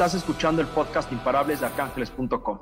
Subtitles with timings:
[0.00, 2.58] Estás escuchando el podcast Imparables de arcángeles.com.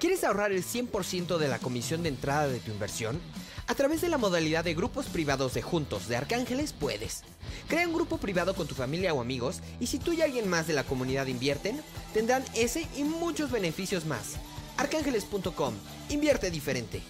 [0.00, 3.20] ¿Quieres ahorrar el 100% de la comisión de entrada de tu inversión?
[3.68, 7.22] A través de la modalidad de grupos privados de Juntos de Arcángeles puedes.
[7.68, 10.66] Crea un grupo privado con tu familia o amigos y si tú y alguien más
[10.66, 11.80] de la comunidad invierten,
[12.12, 14.38] tendrán ese y muchos beneficios más.
[14.76, 15.74] Arcángeles.com.
[16.08, 17.00] Invierte diferente.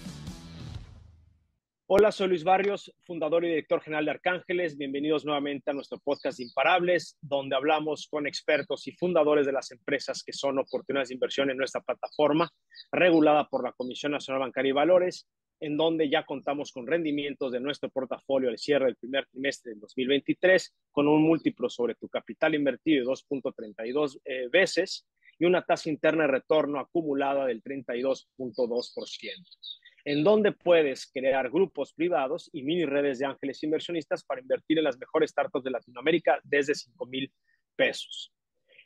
[1.89, 4.77] Hola, soy Luis Barrios, fundador y director general de Arcángeles.
[4.77, 10.25] Bienvenidos nuevamente a nuestro podcast Imparables, donde hablamos con expertos y fundadores de las empresas
[10.25, 12.51] que son oportunidades de inversión en nuestra plataforma,
[12.91, 15.29] regulada por la Comisión Nacional Bancaria y Valores,
[15.61, 19.79] en donde ya contamos con rendimientos de nuestro portafolio al cierre del primer trimestre del
[19.79, 25.07] 2023, con un múltiplo sobre tu capital invertido de 2.32 eh, veces
[25.39, 32.49] y una tasa interna de retorno acumulada del 32.2% en donde puedes crear grupos privados
[32.53, 36.77] y mini redes de ángeles inversionistas para invertir en las mejores startups de Latinoamérica desde
[36.77, 37.33] 5 mil
[37.75, 38.33] pesos.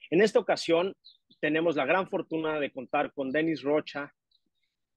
[0.09, 0.97] En esta ocasión
[1.39, 4.15] tenemos la gran fortuna de contar con Denis Rocha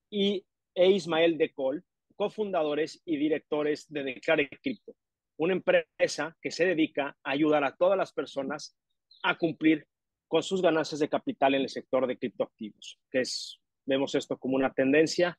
[0.09, 1.83] y e Ismael Decol,
[2.15, 4.95] cofundadores y directores de Declare Crypto,
[5.35, 8.77] una empresa que se dedica a ayudar a todas las personas
[9.23, 9.85] a cumplir
[10.29, 14.55] con sus ganancias de capital en el sector de criptoactivos, que es, vemos esto como
[14.55, 15.37] una tendencia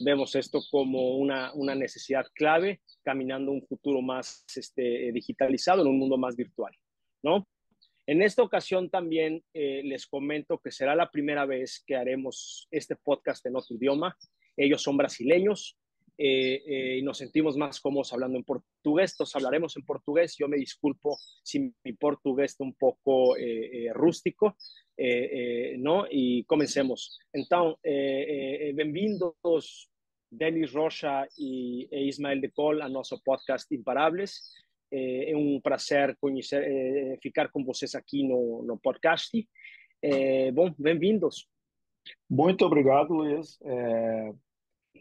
[0.00, 5.98] vemos esto como una, una necesidad clave, caminando un futuro más este, digitalizado, en un
[5.98, 6.74] mundo más virtual,
[7.22, 7.46] ¿no?
[8.08, 12.94] En esta ocasión también eh, les comento que será la primera vez que haremos este
[12.94, 14.16] podcast en otro idioma.
[14.56, 15.76] Ellos son brasileños
[16.18, 19.12] eh, eh, y nos sentimos más cómodos hablando en portugués.
[19.12, 20.36] Entonces hablaremos en portugués.
[20.38, 23.34] Yo me disculpo si mi portugués está un poco
[23.92, 24.56] rústico,
[24.98, 26.06] eh, eh, não?
[26.10, 27.18] E comencemos.
[27.84, 29.90] Eh, bem-vindos,
[30.30, 34.40] Denis Rocha e, e Ismael de Col, a nosso podcast Imparables.
[34.90, 39.46] É um prazer conhecer, ficar com vocês aqui no, no podcast.
[40.54, 41.48] bom, bem-vindos.
[42.30, 43.58] Muito obrigado, Luiz.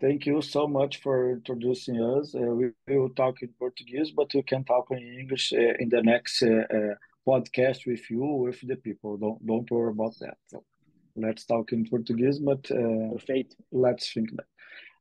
[0.01, 2.35] Thank you so much for introducing us.
[2.35, 6.01] Uh, we will talk in Portuguese, but we can talk in English uh, in the
[6.01, 6.95] next uh,
[7.27, 9.17] podcast with you, with the people.
[9.17, 10.37] Don't don't worry about that.
[10.47, 10.63] So
[11.15, 13.55] let's talk in Portuguese, but uh, Perfeito.
[13.71, 14.47] let's think that.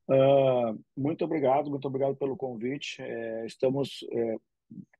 [0.07, 3.01] Uh, muito obrigado, muito obrigado pelo convite.
[3.45, 4.03] Estamos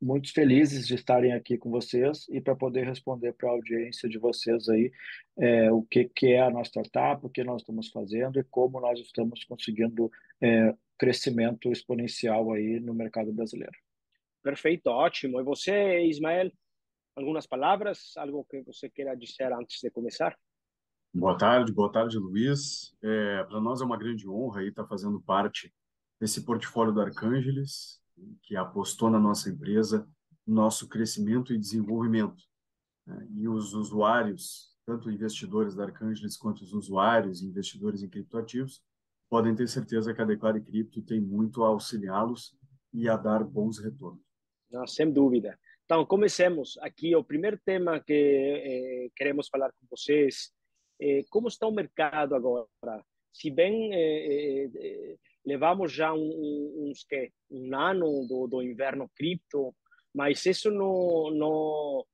[0.02, 4.18] muito felizes de estarem aqui com vocês e para poder responder para a audiência de
[4.18, 4.92] vocês aí
[5.38, 8.80] é, o que, que é a nossa startup, o que nós estamos fazendo e como
[8.80, 13.76] nós estamos conseguindo é, crescimento exponencial aí no mercado brasileiro.
[14.44, 15.40] Perfeito, ótimo.
[15.40, 16.52] E você, Ismael,
[17.16, 20.38] algumas palavras, algo que você queira dizer antes de começar?
[21.14, 22.94] Boa tarde, boa tarde, Luiz.
[23.02, 25.74] É, Para nós é uma grande honra estar tá fazendo parte
[26.20, 28.02] desse portfólio do Arcângeles,
[28.44, 30.08] que apostou na nossa empresa,
[30.46, 32.44] nosso crescimento e desenvolvimento.
[33.06, 33.28] Né?
[33.32, 38.84] E os usuários, tanto investidores da Arcângeles quanto os usuários e investidores em criptoativos,
[39.30, 42.56] podem ter certeza que a Declare Cripto tem muito a auxiliá-los
[42.94, 44.24] e a dar bons retornos.
[44.72, 45.60] Não, sem dúvida.
[45.86, 47.16] Então, comecemos aqui.
[47.16, 50.52] O primeiro tema que eh, queremos falar com vocês
[51.00, 52.66] é como está o mercado agora.
[53.34, 59.76] Se bem eh, eh, levamos já um, uns que um ano do, do inverno cripto,
[60.14, 62.06] mas isso não, não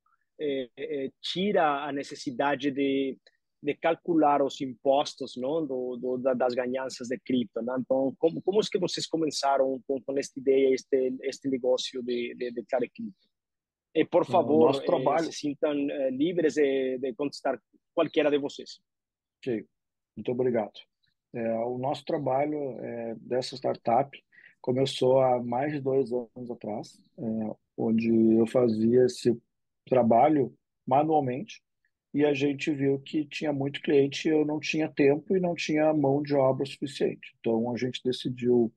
[1.20, 3.16] tira a necessidade de,
[3.62, 7.62] de calcular os impostos não do, do, das ganhanças de cripto.
[7.62, 7.78] Não?
[7.78, 12.34] Então, como, como é que vocês começaram com, com esta ideia, este, este negócio de,
[12.34, 13.28] de, de cripto?
[13.94, 15.24] E, por favor, eh, trabalho...
[15.24, 15.74] se sintam
[16.10, 17.60] livres de, de contestar
[17.94, 18.80] qualquer de vocês.
[19.38, 19.66] Ok,
[20.16, 20.72] muito obrigado.
[21.34, 24.16] É, o nosso trabalho é, dessa startup
[24.60, 27.22] começou há mais de dois anos atrás, é,
[27.76, 29.36] onde eu fazia esse
[29.86, 30.54] trabalho
[30.86, 31.62] manualmente
[32.14, 35.92] e a gente viu que tinha muito cliente eu não tinha tempo e não tinha
[35.94, 37.34] mão de obra suficiente.
[37.40, 38.72] Então a gente decidiu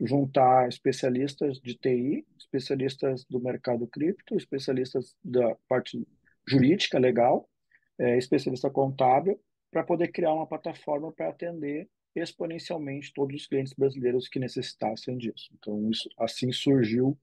[0.00, 6.06] juntar especialistas de TI, especialistas do mercado cripto, especialistas da parte
[6.46, 7.48] jurídica, legal,
[7.98, 9.38] é, especialista contábil,
[9.70, 15.50] para poder criar uma plataforma para atender exponencialmente todos os clientes brasileiros que necessitassem disso.
[15.58, 17.18] Então, isso, assim surgiu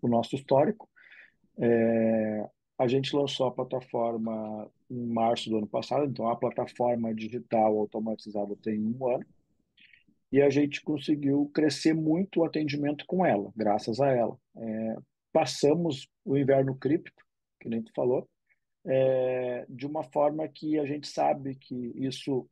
[0.00, 0.88] o nosso histórico.
[1.58, 2.48] É,
[2.78, 8.56] a gente lançou a plataforma em março do ano passado, então a plataforma digital automatizada
[8.56, 9.24] tem um ano
[10.32, 14.36] e a gente conseguiu crescer muito o atendimento com ela, graças a ela.
[14.56, 14.96] É,
[15.30, 17.22] passamos o inverno cripto,
[17.60, 18.26] que nem tu falou,
[18.84, 22.48] é, de uma forma que a gente sabe que isso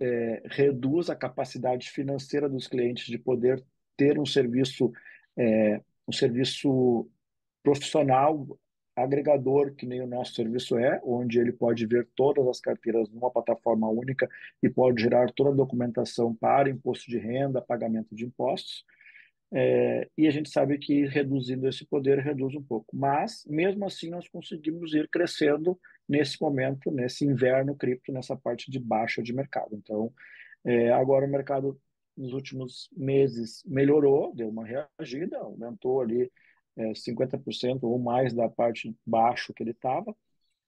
[0.00, 3.62] é, reduz a capacidade financeira dos clientes de poder
[3.96, 4.92] ter um serviço,
[5.36, 7.08] é, um serviço
[7.62, 8.46] profissional
[8.94, 13.30] agregador, que nem o nosso serviço é, onde ele pode ver todas as carteiras numa
[13.30, 14.28] plataforma única
[14.62, 18.84] e pode gerar toda a documentação para imposto de renda, pagamento de impostos.
[19.52, 22.96] É, e a gente sabe que reduzindo esse poder reduz um pouco.
[22.96, 25.78] Mas, mesmo assim, nós conseguimos ir crescendo
[26.08, 29.74] nesse momento, nesse inverno cripto, nessa parte de baixa de mercado.
[29.74, 30.12] Então,
[30.64, 31.80] é, agora o mercado
[32.16, 36.30] nos últimos meses melhorou, deu uma reagida, aumentou ali
[36.76, 40.16] é, 50% ou mais da parte baixo que ele estava,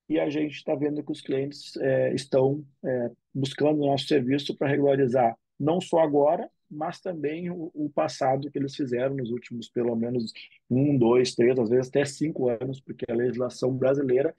[0.09, 4.57] e a gente está vendo que os clientes é, estão é, buscando o nosso serviço
[4.57, 9.69] para regularizar não só agora, mas também o, o, passado que eles fizeram nos últimos
[9.69, 10.33] pelo menos
[10.71, 14.35] um, dois, três, às vezes até cinco anos, porque a legislação brasileira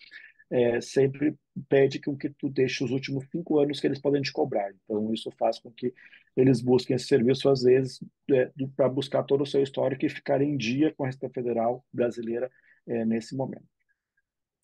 [0.52, 1.36] é, sempre
[1.68, 4.72] pede que, que tu deixe os últimos cinco anos que eles podem te cobrar.
[4.84, 5.94] Então, isso faz com que
[6.36, 10.42] eles busquem esse serviço, às vezes, é, para buscar todo o seu histórico e ficar
[10.42, 12.50] em dia com a Receita Federal brasileira
[12.88, 13.66] é, nesse momento.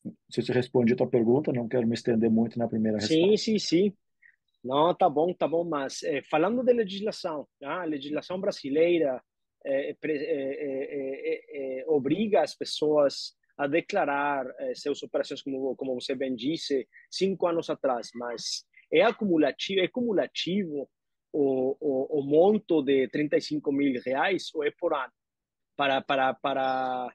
[0.03, 2.97] Não sei se eu respondi a tua pergunta, não quero me estender muito na primeira
[2.97, 3.37] resposta.
[3.37, 3.93] Sim, sim, sim.
[4.65, 7.83] Não, tá bom, tá bom, mas é, falando de legislação, tá?
[7.83, 9.21] a legislação brasileira
[9.63, 17.45] é, é, obriga as pessoas a declarar seus operações, como, como você bem disse, cinco
[17.45, 20.89] anos atrás, mas é acumulativo, é cumulativo
[21.31, 25.13] o, o, o monto de 35 mil reais ou é por ano
[25.77, 27.13] para, para, para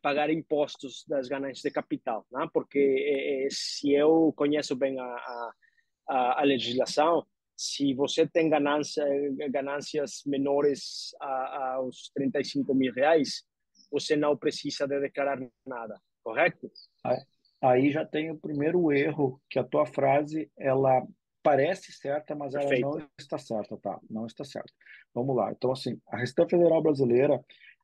[0.00, 2.48] pagar impostos das ganâncias de capital, né?
[2.52, 5.52] porque se eu conheço bem a, a,
[6.08, 7.26] a legislação,
[7.56, 9.04] se você tem ganância,
[9.50, 13.44] ganâncias menores a, aos 35 mil reais,
[13.90, 16.70] você não precisa de declarar nada, correto?
[17.62, 21.06] Aí já tem o primeiro erro, que a tua frase, ela
[21.42, 22.86] parece certa, mas Perfeito.
[22.86, 24.00] ela não está certa, tá?
[24.10, 24.72] Não está certa.
[25.14, 25.50] Vamos lá.
[25.52, 27.42] Então, assim, a Receita Federal Brasileira,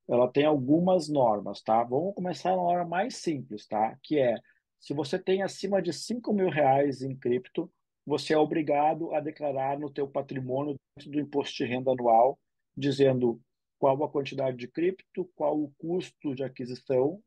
[0.09, 1.83] ela tem algumas normas, tá?
[1.85, 3.97] Vamos começar na norma mais simples, tá?
[4.03, 4.37] Que é,
[4.79, 7.71] se você tem acima de 5 mil reais em cripto,
[8.07, 10.77] você é obrigado a declarar no teu patrimônio
[11.07, 12.39] do imposto de renda anual,
[12.77, 13.41] dizendo
[13.79, 17.21] qual a quantidade de cripto, qual o custo de aquisição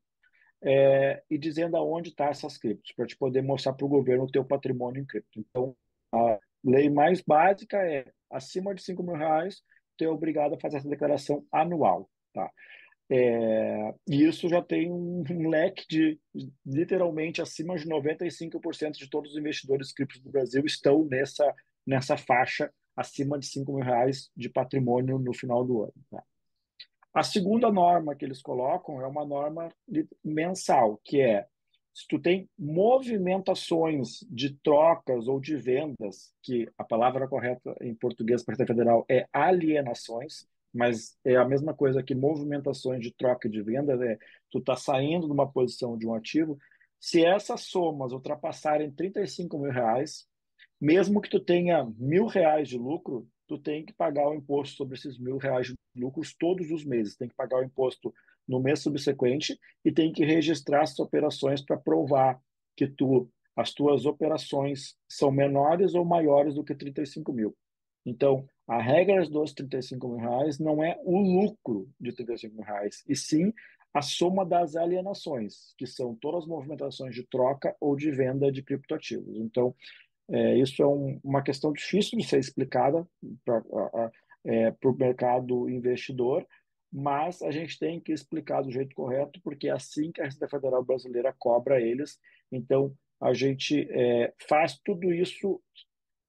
[0.62, 4.31] é, e dizendo aonde está essas criptos, para te poder mostrar para o governo o
[4.31, 5.39] teu patrimônio em cripto.
[5.39, 5.75] Então,
[6.12, 9.62] a lei mais básica é, acima de 5 mil reais,
[9.98, 12.10] tu é obrigado a fazer essa declaração anual.
[12.33, 12.51] Tá?
[13.09, 16.19] É, e isso já tem um, um, leque de,
[16.65, 21.53] literalmente, acima de 95% de todos os investidores criptos do Brasil estão nessa,
[21.85, 25.93] nessa faixa acima de 5 mil reais de patrimônio no final do ano.
[26.09, 26.23] Tá?
[27.13, 29.69] A segunda norma que eles colocam é uma norma
[30.23, 31.45] mensal, que é
[31.93, 38.43] se tu tem movimentações de trocas ou de vendas, que a palavra correta em português
[38.43, 40.45] para a Federal é alienações,
[40.75, 44.18] mas é a mesma coisa que movimentações de troca de venda, é
[44.51, 46.57] tu está saindo de uma posição de um ativo,
[47.00, 50.27] se essas somas ultrapassarem 35 mil reais,
[50.80, 54.98] mesmo que tu tenha mil reais de lucro, tu tem que pagar o imposto sobre
[54.98, 57.16] esses mil reais de lucros todos os meses.
[57.16, 58.13] Tem que pagar o imposto
[58.45, 62.38] no mês subsequente e tem que registrar as operações para provar
[62.75, 67.56] que tu, as tuas operações são menores ou maiores do que 35 mil.
[68.06, 73.03] Então, a regra dos 35 mil reais não é o lucro de 35 mil reais,
[73.07, 73.53] e sim
[73.94, 78.62] a soma das alienações, que são todas as movimentações de troca ou de venda de
[78.62, 79.38] criptoativos.
[79.38, 79.74] Então,
[80.29, 83.07] é, isso é um, uma questão difícil de ser explicada
[83.45, 83.63] para
[84.45, 86.45] é, o mercado investidor,
[86.91, 90.50] mas a gente tem que explicar do jeito correto, porque é assim que a Receita
[90.50, 92.19] Federal Brasileira cobra eles.
[92.51, 95.62] Então, a gente é, faz tudo isso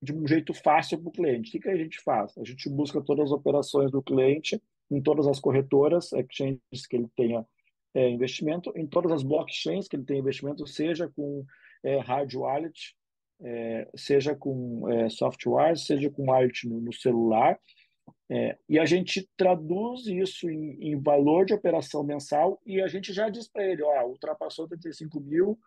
[0.07, 1.49] de um jeito fácil para o cliente.
[1.49, 2.37] O que, que a gente faz?
[2.39, 7.09] A gente busca todas as operações do cliente em todas as corretoras, exchanges que ele
[7.17, 7.45] tenha
[7.93, 11.45] é, investimento, em todas as blockchains que ele tenha investimento, seja com
[11.83, 12.95] é, hard wallet,
[13.41, 17.59] é, seja com é, software, seja com arte no, no celular,
[18.31, 23.13] é, e a gente traduz isso em, em, valor de operação mensal e a gente
[23.13, 25.59] já diz para ele, ó, ultrapassou 35 mil,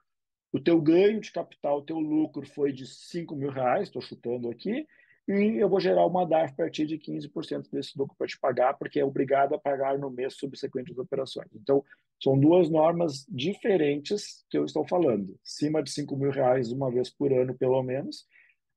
[0.52, 4.50] o teu ganho de capital, o teu lucro foi de 5 mil reais, estou chutando
[4.50, 4.88] aqui,
[5.28, 8.74] e eu vou gerar uma DARF a partir de 15% desse lucro para te pagar,
[8.74, 11.48] porque é obrigado a pagar no mês subsequente das operações.
[11.54, 11.86] Então,
[12.22, 15.38] são duas normas diferentes que eu estou falando.
[15.46, 18.26] Acima de 5 mil reais uma vez por ano, pelo menos.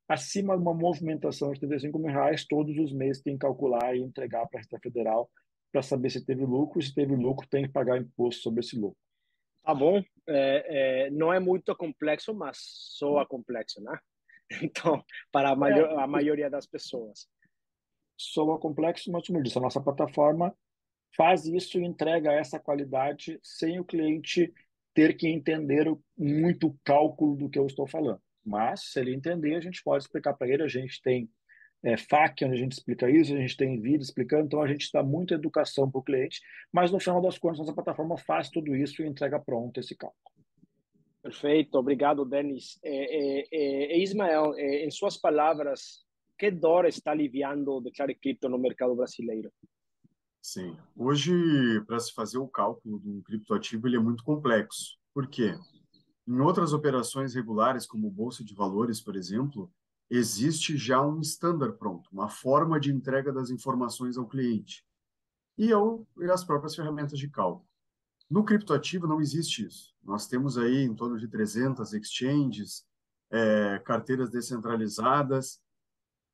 [0.06, 4.02] Acima de uma movimentação de 35 mil reais, todos os meses tem que calcular e
[4.02, 5.30] entregar para a Receita Federal
[5.72, 6.82] para saber se teve lucro.
[6.82, 8.98] Se teve lucro, tem que pagar imposto sobre esse lucro.
[9.62, 10.02] Tá bom.
[10.26, 13.98] É, é, não é muito complexo, mas soa complexo, né?
[14.62, 17.26] Então, para a, maior, a maioria das pessoas.
[18.18, 20.54] Soa complexo, mas como eu disse, a nossa plataforma
[21.16, 24.52] faz isso e entrega essa qualidade sem o cliente
[24.92, 28.20] ter que entender muito o cálculo do que eu estou falando.
[28.44, 30.62] Mas, se ele entender, a gente pode explicar para ele.
[30.62, 31.30] A gente tem
[31.84, 34.88] é, FAQ, onde a gente explica isso, a gente tem vídeo explicando, então a gente
[34.92, 36.40] dá muita educação para o cliente,
[36.72, 40.20] mas no final das contas, nossa plataforma faz tudo isso e entrega pronto esse cálculo.
[41.22, 42.78] Perfeito, obrigado, Denis.
[42.82, 46.04] É, é, Ismael, em suas palavras,
[46.36, 49.52] que dor está aliviando o Declare Cripto no mercado brasileiro?
[50.40, 50.76] Sim.
[50.96, 51.32] Hoje,
[51.86, 54.98] para se fazer o cálculo de um criptoativo, ele é muito complexo.
[55.14, 55.54] Por quê?
[56.26, 59.70] Em outras operações regulares, como bolsa de valores, por exemplo,
[60.14, 64.84] existe já um standard pronto, uma forma de entrega das informações ao cliente
[65.56, 67.66] e, ao, e as próprias ferramentas de cálculo.
[68.28, 69.94] No criptoativo não existe isso.
[70.02, 72.84] Nós temos aí em torno de 300 exchanges,
[73.30, 75.62] é, carteiras descentralizadas,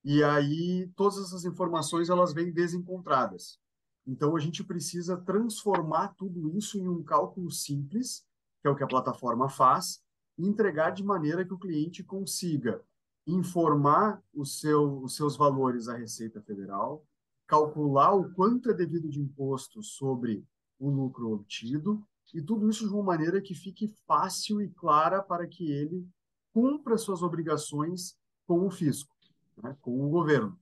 [0.05, 3.61] e aí todas essas informações elas vêm desencontradas.
[4.05, 8.27] Então a gente precisa transformar tudo isso em um cálculo simples,
[8.61, 10.03] que é o que a plataforma faz,
[10.37, 12.85] e entregar de maneira que o cliente consiga
[13.29, 17.05] informar seu, os seus valores à Receita Federal,
[17.47, 20.45] calcular o quanto é devido de imposto sobre
[20.79, 25.47] o lucro obtido, e tudo isso de uma maneira que fique fácil e clara para
[25.47, 26.07] que ele
[26.53, 28.17] cumpra suas obrigações
[28.47, 29.15] com o fisco,
[29.63, 30.59] né, com o governo.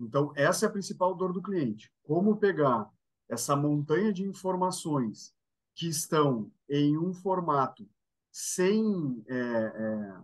[0.00, 1.92] Então, essa é a principal dor do cliente.
[2.02, 2.90] Como pegar
[3.28, 5.34] essa montanha de informações
[5.74, 7.86] que estão em um formato
[8.30, 10.16] sem é, é,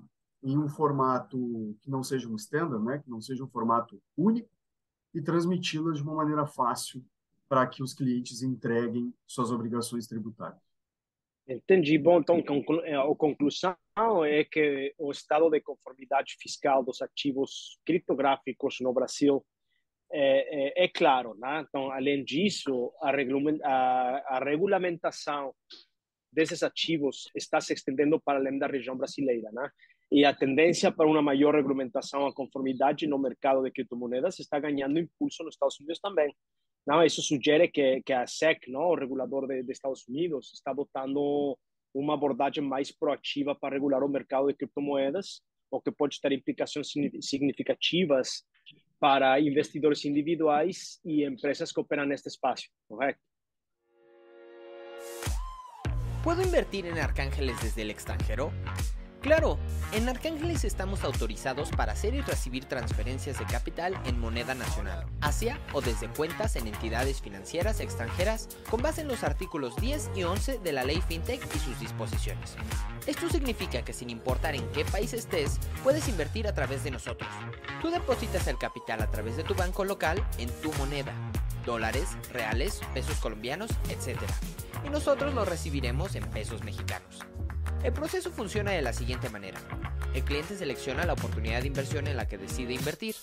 [0.43, 4.51] em um formato que não seja um standard, né, que não seja um formato único,
[5.13, 7.05] e transmiti-las de uma maneira fácil
[7.49, 10.63] para que os clientes entreguem suas obrigações tributárias.
[11.49, 11.99] Entendi.
[11.99, 12.41] Bom, então
[12.85, 13.75] é, a conclusão
[14.25, 19.45] é que o estado de conformidade fiscal dos ativos criptográficos no Brasil
[20.13, 21.65] é, é, é claro, né?
[21.69, 25.53] Então, além disso, a, a, a regulamentação
[26.33, 29.69] desses ativos está se estendendo para além da região brasileira, né?
[30.13, 34.99] E a tendência para uma maior regulamentação à conformidade no mercado de criptomoedas está ganhando
[34.99, 36.35] impulso nos Estados Unidos também.
[36.87, 41.57] Não, isso sugere que, que a SEC, não, o regulador de Estados Unidos, está adotando
[41.95, 46.91] uma abordagem mais proativa para regular o mercado de criptomoedas, o que pode ter implicações
[47.21, 48.45] significativas
[48.99, 53.21] para investidores individuais e empresas que operam neste espaço, correto?
[56.23, 58.53] ¿Puedo invertir en Arcángeles desde el extranjero?
[59.21, 59.59] Claro,
[59.93, 65.61] en Arcángeles estamos autorizados para hacer y recibir transferencias de capital en moneda nacional, hacia
[65.75, 70.61] o desde cuentas en entidades financieras extranjeras con base en los artículos 10 y 11
[70.61, 72.57] de la ley FinTech y sus disposiciones.
[73.07, 77.29] Esto significa que sin importar en qué país estés, puedes invertir a través de nosotros.
[77.83, 81.13] Tú depositas el capital a través de tu banco local en tu moneda,
[81.67, 84.19] dólares, reales, pesos colombianos, etc.
[84.87, 87.21] Y nosotros lo recibiremos en pesos mexicanos.
[87.83, 89.59] El proceso funciona de la siguiente manera.
[90.13, 93.15] El cliente selecciona la oportunidad de inversión en la que decide invertir.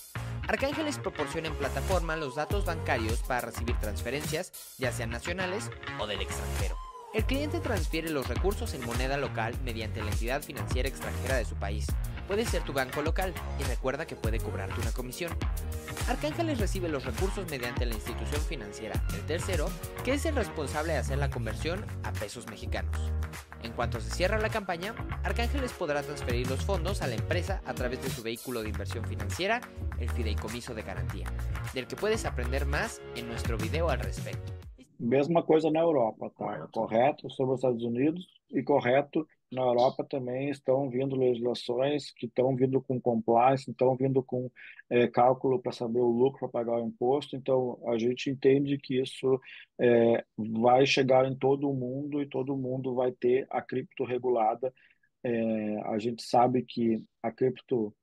[0.48, 6.22] Arcángeles proporciona en plataforma los datos bancarios para recibir transferencias, ya sean nacionales o del
[6.22, 6.76] extranjero.
[7.14, 11.56] El cliente transfiere los recursos en moneda local mediante la entidad financiera extranjera de su
[11.56, 11.86] país.
[12.28, 15.32] Puede ser tu banco local y recuerda que puede cobrarte una comisión.
[16.10, 19.68] Arcángeles recibe los recursos mediante la institución financiera, el tercero,
[20.04, 22.96] que es el responsable de hacer la conversión a pesos mexicanos.
[23.64, 24.94] En cuanto se cierra la campaña,
[25.24, 29.06] Arcángeles podrá transferir los fondos a la empresa a través de su vehículo de inversión
[29.06, 29.62] financiera,
[30.00, 31.32] el fideicomiso de garantía,
[31.74, 34.54] del que puedes aprender más en nuestro video al respecto.
[35.00, 36.68] Mesma coisa na Europa, tá?
[37.30, 42.82] Sobre os Estados Unidos e correto na Europa também estão vindo legislações que estão vindo
[42.82, 44.52] com compliance, estão vindo com
[44.90, 47.36] é, cálculo para saber o lucro para pagar o imposto.
[47.36, 49.40] Então, a gente entende que isso
[49.80, 54.74] é, vai chegar em todo o mundo e todo mundo vai ter a cripto regulada.
[55.24, 57.94] É, a gente sabe que a cripto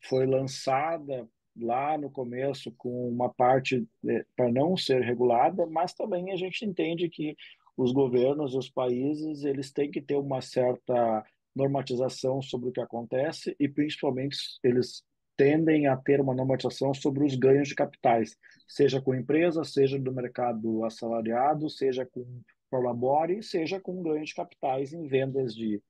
[0.00, 3.86] foi lançada lá no começo com uma parte
[4.34, 7.36] para não ser regulada, mas também a gente entende que
[7.76, 12.80] os governos e os países eles têm que ter uma certa normatização sobre o que
[12.80, 15.02] acontece e principalmente eles
[15.36, 18.36] tendem a ter uma normatização sobre os ganhos de capitais,
[18.68, 22.40] seja com empresas, seja do mercado assalariado, seja com
[22.70, 25.80] prolabore, seja com ganho de capitais em vendas de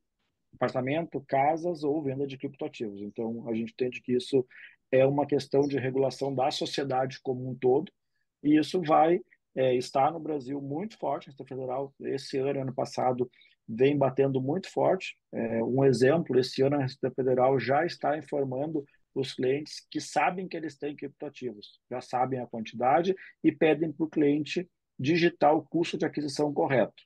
[0.55, 3.01] apartamento, casas ou venda de criptoativos.
[3.01, 4.47] Então, a gente entende que isso
[4.91, 7.91] é uma questão de regulação da sociedade como um todo,
[8.43, 9.21] e isso vai
[9.55, 13.31] é, está no Brasil muito forte, a Receita Federal, esse ano, ano passado,
[13.69, 15.17] vem batendo muito forte.
[15.33, 18.85] É, um exemplo, esse ano a Receita Federal já está informando
[19.15, 24.05] os clientes que sabem que eles têm criptoativos, já sabem a quantidade e pedem para
[24.05, 24.69] o cliente
[24.99, 27.03] digitar o custo de aquisição correto.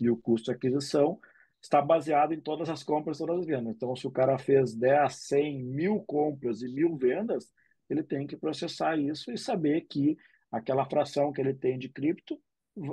[0.00, 1.18] E o custo de aquisição
[1.62, 3.74] está baseado em todas as compras, todas as vendas.
[3.74, 7.50] Então, se o cara fez 10, 100, mil compras e mil vendas,
[7.88, 10.16] ele tem que processar isso e saber que
[10.56, 12.38] aquela fração que ele tem de cripto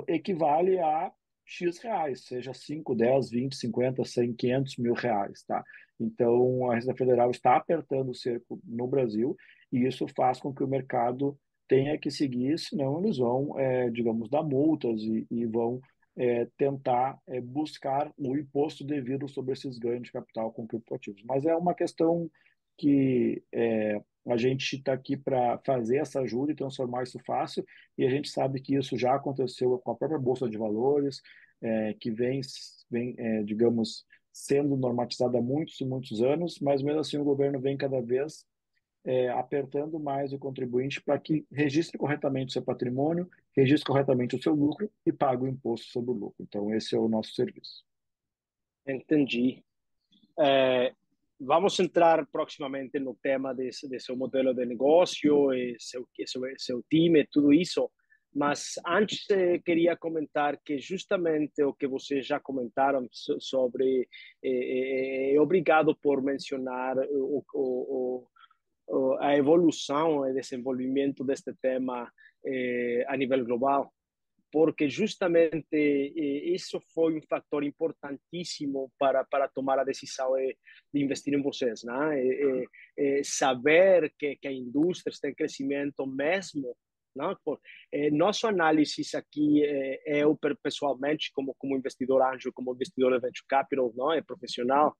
[0.08, 1.12] equivale a
[1.44, 5.62] X reais, seja 5, 10, 20, 50, 100, 500 mil reais, tá?
[5.98, 9.36] Então, a Receita Federal está apertando o cerco no Brasil
[9.72, 11.38] e isso faz com que o mercado
[11.68, 15.80] tenha que seguir, senão eles vão, é, digamos, dar multas e, e vão
[16.16, 21.22] é, tentar é, buscar o imposto devido sobre esses ganhos de capital com criptoativos.
[21.24, 22.30] Mas é uma questão
[22.76, 27.64] que é, a gente está aqui para fazer essa ajuda e transformar isso fácil,
[27.98, 31.20] e a gente sabe que isso já aconteceu com a própria Bolsa de Valores,
[31.60, 32.40] é, que vem,
[32.90, 37.60] vem é, digamos, sendo normatizada há muitos e muitos anos, mas mesmo assim o governo
[37.60, 38.46] vem cada vez
[39.04, 44.42] é, apertando mais o contribuinte para que registre corretamente o seu patrimônio, registre corretamente o
[44.42, 46.36] seu lucro e pague o imposto sobre o lucro.
[46.40, 47.84] Então, esse é o nosso serviço.
[48.86, 49.62] Entendi.
[50.38, 50.94] É,
[51.44, 57.26] vamos entrar proximamente no tema desse, desse modelo de negócio, e seu, seu, seu time,
[57.30, 57.90] tudo isso.
[58.34, 64.08] Mas antes eh, queria comentar que justamente o que vocês já comentaram sobre,
[64.42, 68.26] eh, eh, obrigado por mencionar o, o,
[68.86, 72.10] o, a evolução e desenvolvimento deste tema
[72.46, 73.92] eh, a nível global,
[74.52, 80.56] porque justamente eh, isso foi um fator importantíssimo para, para tomar a decisão de,
[80.92, 82.22] de investir em vocês, né?
[82.98, 86.76] Eh, saber que, que a indústria está em crescimento mesmo
[87.14, 87.36] não?
[87.44, 87.60] Por,
[87.92, 93.46] eh, nosso análise aqui, eh, eu pessoalmente, como, como investidor anjo, como investidor de venture
[93.48, 94.12] capital, não?
[94.12, 94.96] é profissional,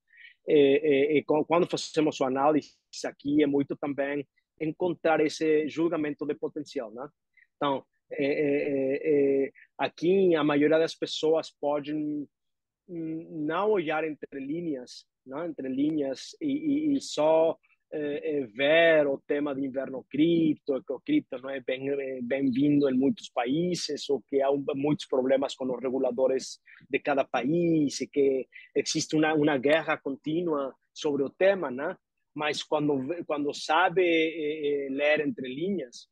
[0.47, 4.27] eh, eh, quando fazemos a análise aqui, é muito também
[4.59, 6.91] encontrar esse julgamento de potencial.
[6.91, 7.07] Né?
[7.55, 7.85] Então,
[9.77, 12.27] aqui a maioria das pessoas podem
[12.87, 15.45] não olhar entre linhas, não?
[15.45, 17.57] entre linhas e, e, e só
[17.93, 22.89] é, é ver o tema de inverno cripto, que o cripto não é bem bem-vindo
[22.89, 28.07] em muitos países, ou que há muitos problemas com os reguladores de cada país, e
[28.07, 31.95] que existe uma, uma guerra contínua sobre o tema, né?
[32.35, 36.07] Mas quando quando sabe é, ler entre linhas,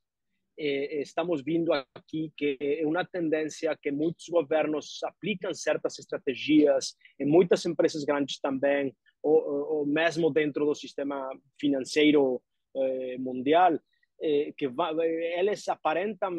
[0.58, 7.66] estamos vendo aqui que é uma tendência que muitos governos aplicam certas estratégias, e muitas
[7.66, 12.42] empresas grandes também ou, ou mesmo dentro do sistema financeiro
[12.76, 13.80] eh, mundial,
[14.22, 16.36] eh, que va, eles aparentam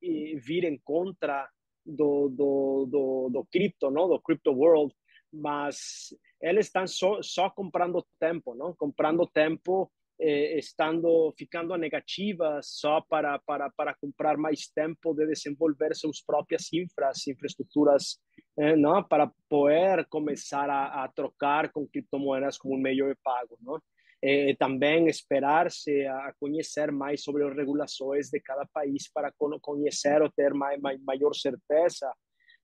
[0.00, 1.48] vir em contra
[1.84, 4.08] do, do, do, do cripto, não?
[4.08, 4.94] do crypto world,
[5.32, 8.74] mas eles estão só, só comprando tempo, não?
[8.74, 15.92] comprando tempo eh, estando ficando negativas só para, para, para comprar mais tempo de desenvolver
[15.96, 18.20] suas próprias infras, infraestruturas,
[18.56, 19.02] eh, não?
[19.02, 23.58] para poder começar a, a, trocar com criptomoedas como um meio de pago.
[23.60, 23.80] Não?
[24.22, 30.30] Eh, também esperar-se a conhecer mais sobre as regulações de cada país para conhecer ou
[30.30, 32.08] ter mais, maior certeza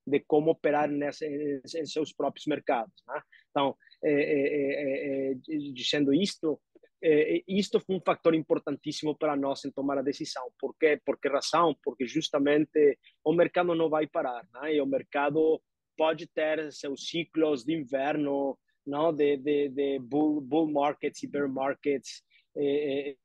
[0.07, 2.93] de como operar nessa, em, em seus próprios mercados.
[3.05, 3.21] Né?
[3.49, 3.75] Então,
[5.73, 6.59] dizendo isto,
[7.03, 10.51] eh, isto foi um fator importantíssimo para nós em tomar a decisão.
[10.59, 10.99] Por quê?
[11.05, 11.75] Por que razão?
[11.83, 14.75] Porque justamente o mercado não vai parar, né?
[14.75, 15.61] E o mercado
[15.97, 19.13] pode ter seus ciclos de inverno, não?
[19.13, 22.23] De, de, de bull, bull markets e bear markets,
[22.55, 23.15] eh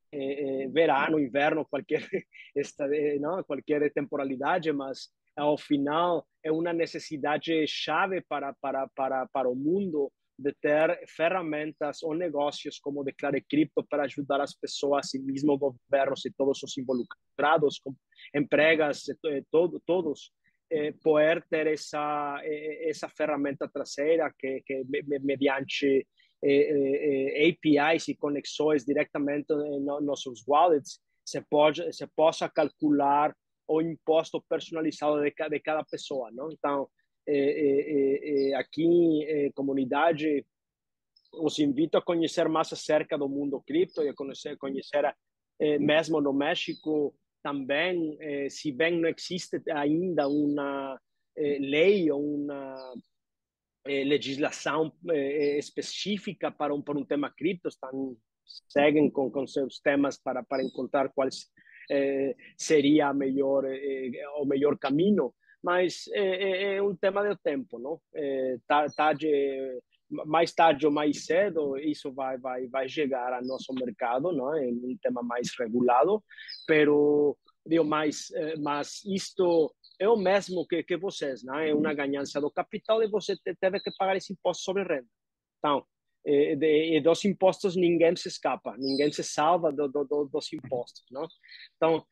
[0.71, 2.01] verano, inverno, qualquer
[2.57, 2.89] esta,
[3.21, 3.43] não?
[3.43, 10.11] qualquer temporalidade, mas ao final é uma necessidade chave para para para para o mundo
[10.39, 16.25] de ter ferramentas ou negócios como Declare Cripto para ajudar as pessoas e mesmo governos
[16.25, 17.81] e todos os involucrados,
[18.35, 19.05] empregas,
[19.51, 20.33] todo, todos,
[20.71, 24.85] eh, poder ter essa essa ferramenta traseira que, que
[25.21, 26.07] mediante
[26.45, 33.35] eh, APIs e conexões diretamente em nossos wallets se pode se possa calcular
[33.69, 36.51] o imposto personalizado de, de cada pessoa, não?
[36.53, 36.89] Então
[37.27, 40.45] é, aqui em comunidade,
[41.33, 45.15] os invito a conhecer mais acerca do mundo cripto e a conhecer, conhecer
[45.81, 48.19] mesmo no México também,
[48.51, 50.99] se bem não existe ainda uma
[51.37, 52.95] lei ou uma
[53.87, 54.93] legislação
[55.59, 58.17] específica para um, para um tema cripto, estão,
[58.69, 61.29] seguem com, com seus temas para, para encontrar qual
[62.57, 63.65] seria a melhor,
[64.39, 65.33] o melhor caminho
[65.67, 68.01] mas é, é, é um tema do tempo, não?
[68.15, 68.57] É,
[68.97, 69.29] tarde,
[70.09, 74.57] mais tarde ou mais cedo isso vai vai vai chegar ao nosso mercado, não?
[74.57, 76.23] É um tema mais regulado,
[76.69, 81.71] pero digo mais, é, mas isto é o mesmo que, que vocês, né?
[81.71, 85.09] É uma ganância do capital e você teve que pagar esse imposto sobre renda.
[85.59, 85.85] Então,
[86.25, 91.05] e, de, dos impostos ninguém se escapa, ninguém se salva do, do, do, dos impostos,
[91.11, 91.27] não?
[91.75, 92.07] Então,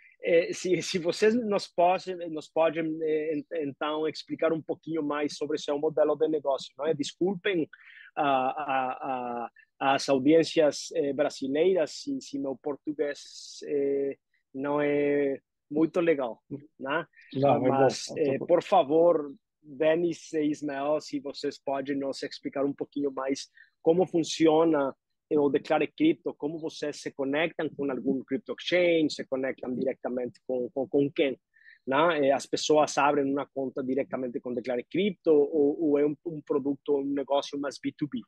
[0.52, 5.78] se, se vocês nos podem, nos podem eh, então explicar um pouquinho mais sobre seu
[5.78, 6.94] modelo de negócio, não é?
[6.94, 7.68] Desculpem
[8.16, 9.48] a, a,
[9.80, 13.60] a, as audiências eh, brasileiras se, se meu português
[14.54, 16.42] não é muito legal,
[16.78, 17.06] né?
[17.34, 23.10] Não, Mas, é por favor, Denis e Ismael, se vocês podem nos explicar um pouquinho
[23.12, 23.48] mais
[23.82, 24.94] como funciona
[25.30, 30.70] o Declare Cripto, como vocês se conectam com algum crypto exchange, se conectam diretamente com,
[30.70, 31.38] com, com quem?
[31.86, 32.30] Né?
[32.32, 36.98] As pessoas abrem uma conta diretamente com Declare Cripto ou, ou é um, um, produto,
[36.98, 38.20] um negócio mais B2B?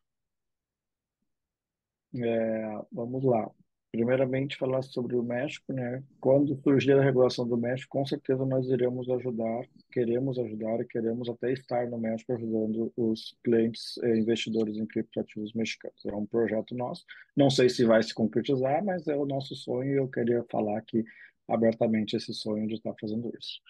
[2.14, 3.50] É, vamos lá
[3.96, 6.04] primeiramente falar sobre o México, né?
[6.20, 11.26] Quando surgir a regulação do México, com certeza nós iremos ajudar, queremos ajudar e queremos
[11.30, 16.04] até estar no México ajudando os clientes e investidores em criptoativos mexicanos.
[16.04, 17.06] É um projeto nosso.
[17.34, 20.76] Não sei se vai se concretizar, mas é o nosso sonho e eu queria falar
[20.76, 21.02] aqui
[21.48, 23.60] abertamente esse sonho de estar fazendo isso.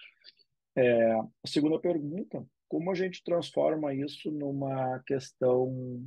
[0.74, 6.04] É, a segunda pergunta, como a gente transforma isso numa questão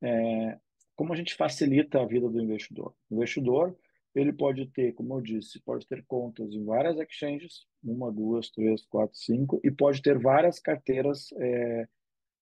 [0.00, 0.58] é,
[1.02, 2.94] como a gente facilita a vida do investidor?
[3.10, 3.76] O investidor,
[4.14, 8.86] ele pode ter, como eu disse, pode ter contas em várias exchanges, uma, duas, três,
[8.86, 11.88] quatro, cinco, e pode ter várias carteiras é,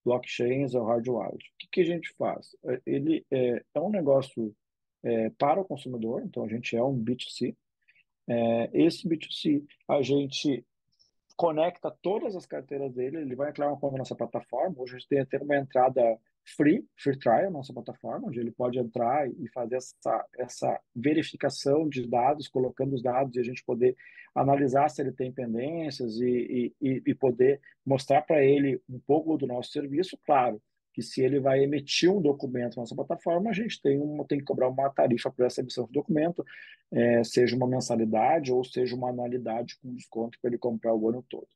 [0.05, 1.37] blockchains ou hardware.
[1.37, 2.55] O que, que a gente faz?
[2.67, 4.55] É, ele é, é um negócio
[5.03, 7.57] é, para o consumidor, então a gente é um B2C.
[8.29, 10.67] É, esse B2C, a gente
[11.35, 14.75] conecta todas as carteiras dele, ele vai criar uma conta na nossa plataforma.
[14.77, 16.21] Hoje a gente tem até uma entrada
[16.57, 22.07] free, free trial, nossa plataforma, onde ele pode entrar e fazer essa, essa verificação de
[22.07, 23.97] dados, colocando os dados e a gente poder
[24.35, 29.47] analisar se ele tem pendências e, e, e poder mostrar para ele um pouco do
[29.47, 30.19] nosso serviço.
[30.25, 30.61] Claro
[30.93, 34.45] que se ele vai emitir um documento na nossa plataforma, a gente tem, tem que
[34.45, 36.45] cobrar uma tarifa por essa emissão de documento,
[36.93, 41.25] é, seja uma mensalidade ou seja uma anualidade com desconto para ele comprar o ano
[41.29, 41.47] todo.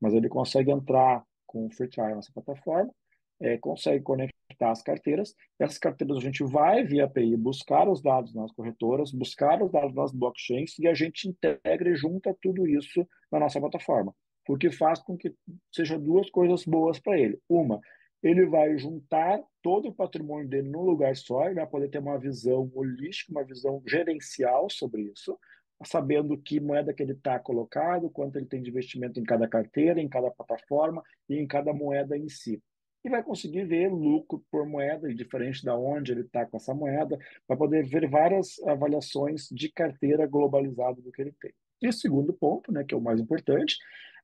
[0.00, 2.92] Mas ele consegue entrar com o free trial nossa plataforma,
[3.40, 5.34] é, consegue conectar as carteiras.
[5.58, 9.94] Essas carteiras a gente vai via API buscar os dados nas corretoras, buscar os dados
[9.94, 14.14] nas blockchains e a gente integra e junta tudo isso na nossa plataforma,
[14.44, 15.34] porque faz com que
[15.72, 17.38] seja duas coisas boas para ele.
[17.48, 17.80] Uma,
[18.22, 22.18] ele vai juntar todo o patrimônio dele num lugar só, ele vai poder ter uma
[22.18, 25.38] visão holística, uma visão gerencial sobre isso,
[25.84, 30.00] sabendo que moeda que ele está colocado, quanto ele tem de investimento em cada carteira,
[30.00, 32.62] em cada plataforma e em cada moeda em si
[33.04, 36.74] e vai conseguir ver lucro por moeda, e diferente da onde ele está com essa
[36.74, 41.52] moeda, vai poder ver várias avaliações de carteira globalizada do que ele tem.
[41.82, 43.76] E o segundo ponto, né, que é o mais importante,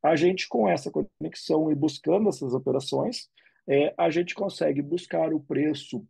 [0.03, 3.29] a gente com essa conexão e buscando essas operações,
[3.69, 6.03] é, a gente consegue buscar o preço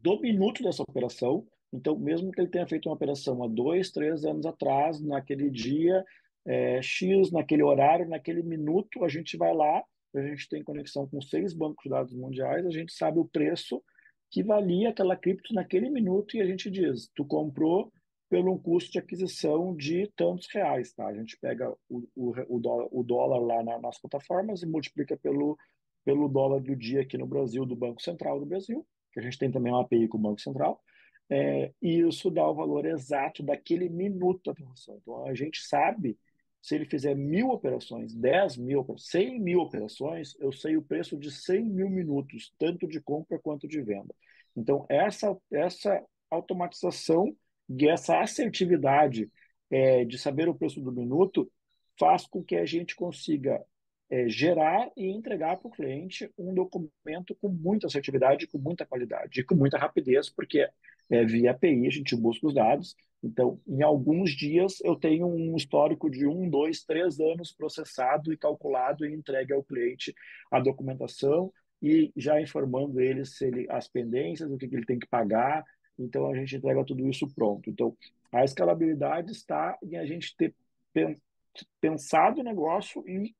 [0.00, 1.44] do minuto dessa operação.
[1.72, 6.04] Então, mesmo que ele tenha feito uma operação há dois, três anos atrás, naquele dia
[6.46, 9.82] é, X, naquele horário, naquele minuto, a gente vai lá
[10.14, 13.82] a gente tem conexão com seis bancos de dados mundiais, a gente sabe o preço
[14.30, 17.92] que valia aquela cripto naquele minuto e a gente diz, tu comprou
[18.28, 21.06] pelo um custo de aquisição de tantos reais, tá?
[21.06, 25.16] A gente pega o, o, o, dólar, o dólar lá na, nas plataformas e multiplica
[25.16, 25.56] pelo,
[26.04, 29.38] pelo dólar do dia aqui no Brasil, do Banco Central do Brasil, que a gente
[29.38, 30.78] tem também uma API com o Banco Central,
[31.30, 34.98] é, e isso dá o valor exato daquele minuto da transação.
[35.00, 36.18] Então, a gente sabe
[36.60, 41.30] se ele fizer mil operações, 10 mil, 100 mil operações, eu sei o preço de
[41.30, 44.14] 100 mil minutos, tanto de compra quanto de venda.
[44.56, 47.34] Então, essa, essa automatização
[47.68, 49.30] e essa assertividade
[49.70, 51.50] é, de saber o preço do minuto
[51.98, 53.64] faz com que a gente consiga
[54.10, 59.40] é, gerar e entregar para o cliente um documento com muita assertividade, com muita qualidade
[59.40, 60.68] e com muita rapidez, porque
[61.10, 65.56] é, via API a gente busca os dados então, em alguns dias, eu tenho um
[65.56, 70.14] histórico de um, dois, três anos processado e calculado e entregue ao cliente
[70.50, 71.52] a documentação
[71.82, 75.64] e já informando ele se ele as pendências, o que, que ele tem que pagar.
[75.98, 77.68] Então, a gente entrega tudo isso pronto.
[77.68, 77.96] Então,
[78.30, 80.54] a escalabilidade está em a gente ter
[81.80, 83.34] pensado o negócio e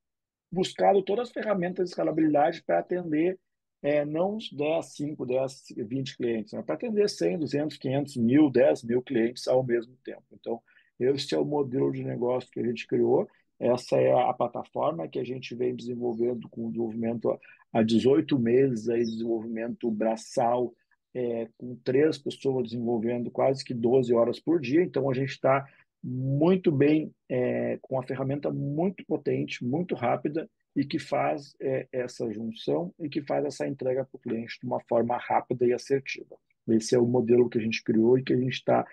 [0.51, 3.39] buscado todas as ferramentas de escalabilidade para atender
[3.83, 8.51] é, não uns 10, 5, 10, 20 clientes, mas para atender 100, 200, 500, mil,
[8.51, 10.25] 10 mil clientes ao mesmo tempo.
[10.33, 10.61] Então,
[10.99, 15.19] esse é o modelo de negócio que a gente criou, essa é a plataforma que
[15.19, 17.39] a gente vem desenvolvendo com desenvolvimento
[17.73, 20.73] há 18 meses, aí, desenvolvimento braçal,
[21.15, 24.83] é, com três pessoas desenvolvendo quase que 12 horas por dia.
[24.83, 25.67] Então, a gente está
[26.03, 32.31] muito bem, é, com uma ferramenta muito potente, muito rápida e que faz é, essa
[32.33, 36.37] junção e que faz essa entrega para o cliente de uma forma rápida e assertiva.
[36.69, 38.87] Esse é o modelo que a gente criou e que a gente está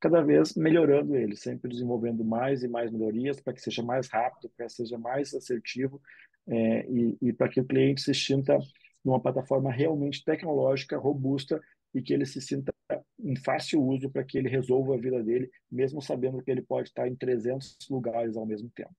[0.00, 4.50] cada vez melhorando ele, sempre desenvolvendo mais e mais melhorias para que seja mais rápido,
[4.56, 6.00] para que seja mais assertivo
[6.46, 8.58] é, e, e para que o cliente se sinta
[9.04, 11.60] numa plataforma realmente tecnológica, robusta
[11.94, 12.72] e que ele se sinta
[13.18, 16.88] em fácil uso para que ele resolva a vida dele, mesmo sabendo que ele pode
[16.88, 18.94] estar em 300 lugares ao mesmo tempo.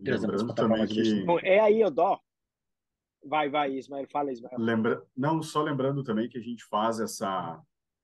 [0.00, 1.24] Lembrando também que...
[1.42, 2.20] É aí o dó.
[3.24, 4.58] Vai, vai, Ismael, fala, Ismael.
[4.58, 5.02] Lembra...
[5.16, 7.60] Não, só lembrando também que a gente faz essa,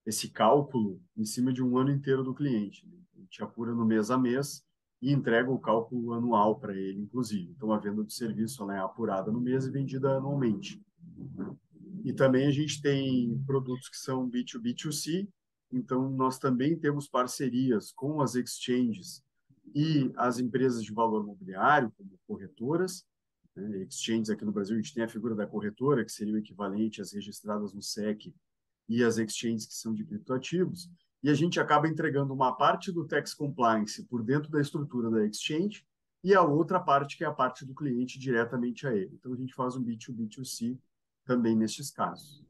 [0.06, 2.86] esse cálculo em cima de um ano inteiro do cliente.
[2.86, 2.98] Né?
[3.16, 4.64] A gente apura no mês a mês
[5.02, 7.52] e entrega o cálculo anual para ele, inclusive.
[7.56, 10.82] Então, a venda do serviço ela é apurada no mês e vendida anualmente.
[12.04, 15.28] E também a gente tem produtos que são B2B2C,
[15.72, 19.22] então nós também temos parcerias com as exchanges
[19.74, 23.04] e as empresas de valor imobiliário, como corretoras.
[23.54, 23.82] Né?
[23.82, 27.00] Exchanges aqui no Brasil, a gente tem a figura da corretora, que seria o equivalente
[27.00, 28.32] às registradas no SEC
[28.88, 30.90] e as exchanges que são de criptoativos.
[31.22, 35.26] E a gente acaba entregando uma parte do tax compliance por dentro da estrutura da
[35.26, 35.84] exchange
[36.22, 39.14] e a outra parte que é a parte do cliente diretamente a ele.
[39.14, 40.78] Então a gente faz um B2B2C
[41.24, 42.47] também nestes casos.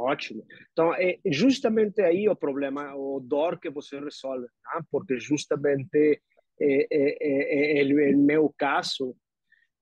[0.00, 0.46] Ótimo.
[0.72, 4.80] Então, é justamente aí o problema, o dor que você resolve, né?
[4.90, 6.22] porque justamente
[6.58, 9.14] é, é, é, é, meu caso,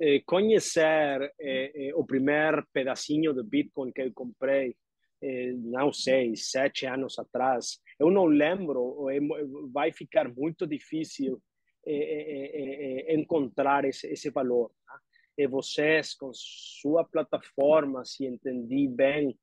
[0.00, 4.74] é, conhecer é, é, o primeiro pedacinho de Bitcoin que eu comprei,
[5.56, 9.06] não sei, sete anos atrás, eu não lembro,
[9.72, 11.42] vai ficar muito difícil
[13.08, 14.70] encontrar esse, esse valor.
[14.86, 14.98] Né?
[15.38, 19.36] E vocês, com sua plataforma, se entendi bem,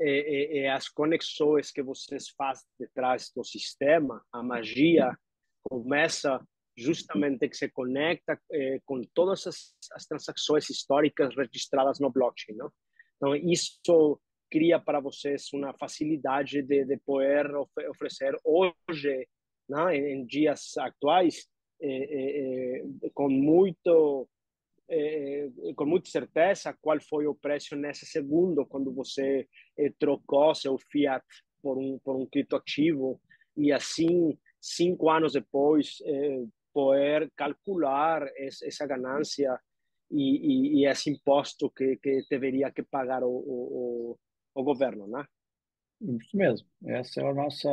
[0.00, 5.16] é, é, as conexões que vocês fazem detrás do sistema, a magia
[5.62, 6.42] começa
[6.76, 12.56] justamente que se conecta é, com todas as, as, transações históricas registradas no blockchain.
[12.56, 12.72] Não?
[13.16, 17.54] Então, isso cria para vocês uma facilidade de, de poder
[17.90, 19.28] oferecer hoje,
[19.68, 19.90] não?
[19.90, 21.46] Em, dias atuais,
[23.14, 24.39] com muito é,
[25.74, 31.24] com muita certeza qual foi o preço nesse segundo quando você é, trocou seu fiat
[31.62, 33.20] por um por um criptoativo
[33.56, 39.58] e assim cinco anos depois é, poder calcular essa ganância
[40.10, 44.18] e, e, e, esse imposto que, que deveria que pagar o, o,
[44.54, 45.24] o governo, né?
[46.00, 46.66] Isso mesmo.
[46.84, 47.68] Essa é a nossa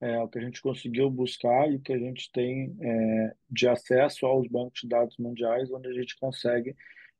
[0.00, 4.26] é, o que a gente conseguiu buscar e que a gente tem é, de acesso
[4.26, 6.76] aos bancos de dados mundiais, onde a gente consegue,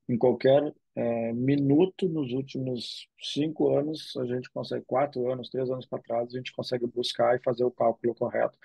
[0.08, 5.86] em qualquer é, minuto nos últimos cinco anos, a gente consegue, quatro anos, três anos
[5.86, 8.56] para trás, a gente consegue buscar e fazer o cálculo correto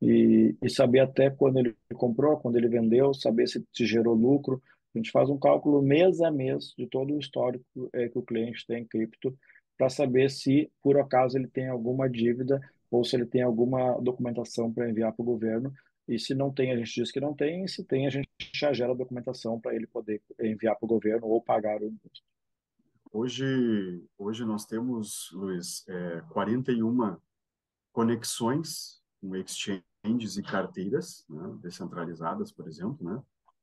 [0.00, 4.62] e, e saber até quando ele comprou, quando ele vendeu, saber se, gerou lucro.
[4.94, 8.22] A gente faz um cálculo mês a mês de todo o histórico é, que o
[8.22, 9.36] cliente tem em cripto
[9.76, 14.72] para saber se, por acaso, ele tem alguma dívida ou se ele tem alguma documentação
[14.72, 15.72] para enviar para o governo.
[16.06, 18.28] E se não tem, a gente diz que não tem, e se tem, a gente
[18.54, 22.22] já gera a documentação para ele poder enviar para o governo ou pagar o imposto.
[23.10, 27.16] Hoje, hoje nós temos, Luiz, é, 41
[27.92, 33.22] conexões com exchanges e carteiras né, descentralizadas, por exemplo, né?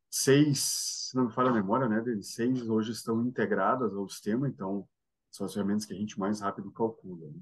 [0.10, 0.60] Seis,
[1.10, 4.88] se não me falha a memória, né, seis hoje estão integradas ao sistema, então
[5.30, 7.30] são as ferramentas que a gente mais rápido calcula.
[7.30, 7.39] Né?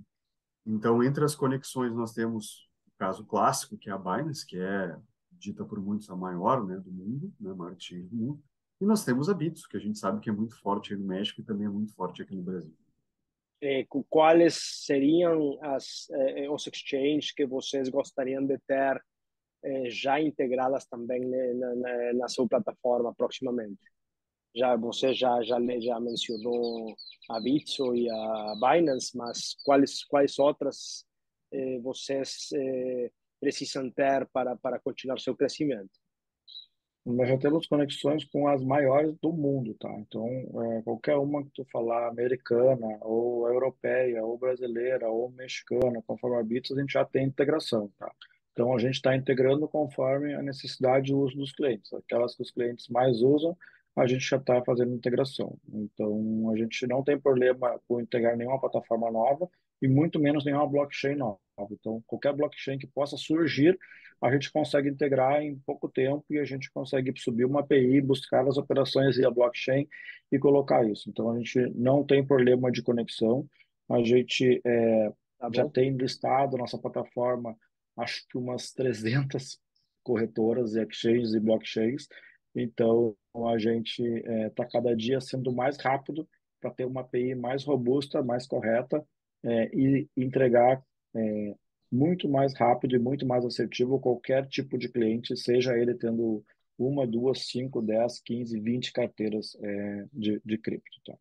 [0.65, 2.68] Então, entre as conexões, nós temos
[2.99, 4.95] caso clássico, que é a Binance, que é
[5.31, 8.43] dita por muitos a maior né, do mundo, né, a maior exchange do mundo.
[8.81, 11.41] E nós temos a Bitso, que a gente sabe que é muito forte no México
[11.41, 12.75] e também é muito forte aqui no Brasil.
[13.61, 19.03] É, quais seriam as, eh, os exchanges que vocês gostariam de ter
[19.63, 23.81] eh, já integradas também na, na, na sua plataforma proximamente?
[24.55, 26.95] já você já já já mencionou
[27.29, 31.05] a Bitso e a Binance, mas quais quais outras
[31.51, 35.91] eh, vocês eh, precisam ter para para continuar seu crescimento?
[37.05, 39.89] Nós já temos conexões com as maiores do mundo, tá?
[39.99, 46.37] Então, é, qualquer uma que tu falar, americana, ou europeia, ou brasileira, ou mexicana, conforme
[46.37, 48.11] a Bitso, a gente já tem integração, tá?
[48.51, 51.91] Então, a gente está integrando conforme a necessidade e uso dos clientes.
[51.93, 53.57] Aquelas que os clientes mais usam,
[53.95, 55.57] a gente já está fazendo integração.
[55.73, 59.49] Então, a gente não tem problema com integrar nenhuma plataforma nova
[59.81, 61.39] e muito menos nenhuma blockchain nova.
[61.71, 63.77] Então, qualquer blockchain que possa surgir,
[64.21, 68.45] a gente consegue integrar em pouco tempo e a gente consegue subir uma API, buscar
[68.47, 69.87] as operações via blockchain
[70.31, 71.09] e colocar isso.
[71.09, 73.47] Então, a gente não tem problema de conexão.
[73.89, 77.55] A gente é, tá já tem listado nossa plataforma
[77.97, 79.59] acho que umas 300
[80.03, 82.07] corretoras e exchanges e blockchains.
[82.55, 83.15] Então,
[83.47, 86.27] a gente está é, cada dia sendo mais rápido
[86.59, 89.05] para ter uma API mais robusta, mais correta
[89.43, 90.83] é, e entregar
[91.15, 91.55] é,
[91.91, 96.43] muito mais rápido e muito mais assertivo qualquer tipo de cliente, seja ele tendo
[96.77, 101.01] uma, duas, cinco, dez, quinze, vinte carteiras é, de, de cripto.
[101.05, 101.17] Tá?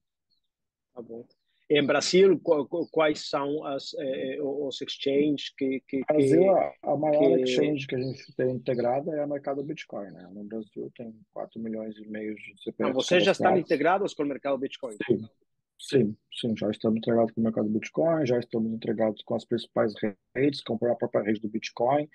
[0.95, 1.27] tá bom.
[1.71, 2.41] Em Brasil,
[2.91, 5.83] quais são as, eh, os exchanges que...
[5.87, 7.43] que Brasil, que, a, a maior que...
[7.43, 10.11] exchange que a gente tem integrada é a mercado Bitcoin.
[10.11, 10.31] Né?
[10.33, 12.91] No Brasil tem 4 milhões e meio de CPFs.
[12.91, 14.97] Ah, vocês já estão integrados com o mercado Bitcoin?
[15.07, 15.29] Sim.
[15.79, 19.95] Sim, sim, já estamos integrados com o mercado Bitcoin, já estamos integrados com as principais
[20.35, 22.09] redes, com a própria rede do Bitcoin.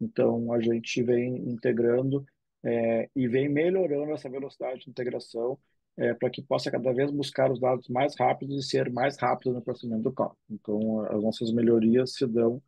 [0.00, 2.24] Então, a gente vem integrando
[2.64, 5.58] é, e vem melhorando essa velocidade de integração
[5.96, 9.52] é, para que possa cada vez buscar os dados mais rápidos e ser mais rápido
[9.54, 10.38] no processamento do cálculo.
[10.48, 12.62] Então, as nossas melhorias se dão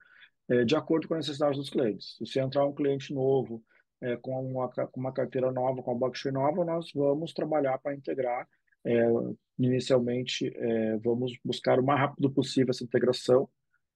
[0.49, 2.17] é, de acordo com a necessidade dos clientes.
[2.25, 3.63] Se entrar um cliente novo,
[4.01, 7.95] é, com, uma, com uma carteira nova, com uma blockchain nova, nós vamos trabalhar para
[7.95, 8.49] integrar
[8.85, 9.07] é,
[9.59, 13.49] inicialmente, é, vamos buscar o mais rápido possível essa integração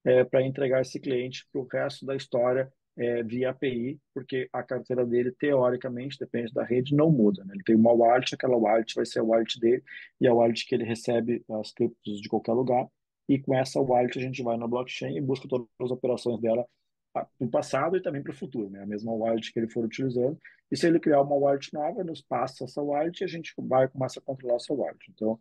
[0.03, 4.63] é, para entregar esse cliente para o resto da história é, via API, porque a
[4.63, 7.43] carteira dele, teoricamente, depende da rede, não muda.
[7.45, 7.53] Né?
[7.53, 9.83] Ele tem uma wallet, aquela wallet vai ser a wallet dele
[10.19, 12.87] e a wallet que ele recebe as criptos de qualquer lugar.
[13.29, 16.65] E com essa wallet a gente vai na blockchain e busca todas as operações dela
[17.13, 18.83] para o passado e também para o futuro, né?
[18.83, 20.37] A mesma wallet que ele for utilizando.
[20.71, 23.87] E se ele criar uma wallet nova, nos passa essa wallet e a gente vai
[23.87, 24.99] começar a controlar essa wallet.
[25.09, 25.39] Então,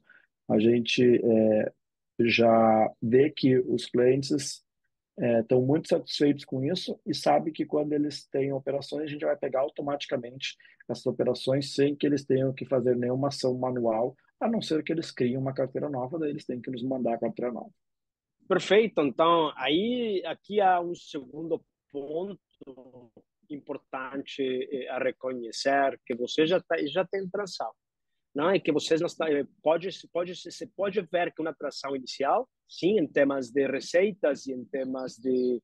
[0.48, 1.72] a gente é,
[2.20, 4.64] já vê que os clientes
[5.18, 9.24] estão é, muito satisfeitos com isso e sabe que quando eles têm operações, a gente
[9.24, 10.56] vai pegar automaticamente
[10.88, 14.92] essas operações sem que eles tenham que fazer nenhuma ação manual, a não ser que
[14.92, 17.70] eles criem uma carteira nova, daí eles têm que nos mandar a carteira nova.
[18.48, 19.00] Perfeito.
[19.02, 22.40] Então, aí aqui há um segundo ponto
[23.50, 27.70] importante eh, a reconhecer que você já tá, já tem tração,
[28.34, 31.94] não é que vocês não está eh, pode pode se pode ver que uma tração
[31.94, 35.62] inicial, sim, em temas de receitas e em temas de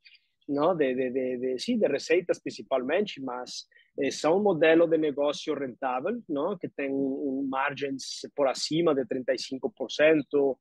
[0.49, 3.67] não de de, de, de sim de receitas principalmente, mas
[3.99, 9.05] eh, são um modelo de negócio rentável, não que tem um, margens por acima de
[9.05, 9.61] 35%,
[10.01, 10.57] eh, eh,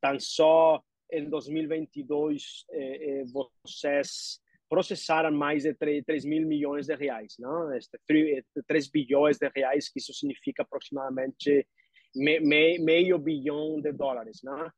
[0.00, 0.82] tão só
[1.12, 3.24] em 2022 eh,
[3.64, 7.72] vocês processaram mais de 3, 3 mil milhões de reais, não?
[7.74, 11.66] Este, 3, 3 bilhões de reais, que isso significa aproximadamente
[12.14, 14.70] me, me, meio bilhão de dólares, não?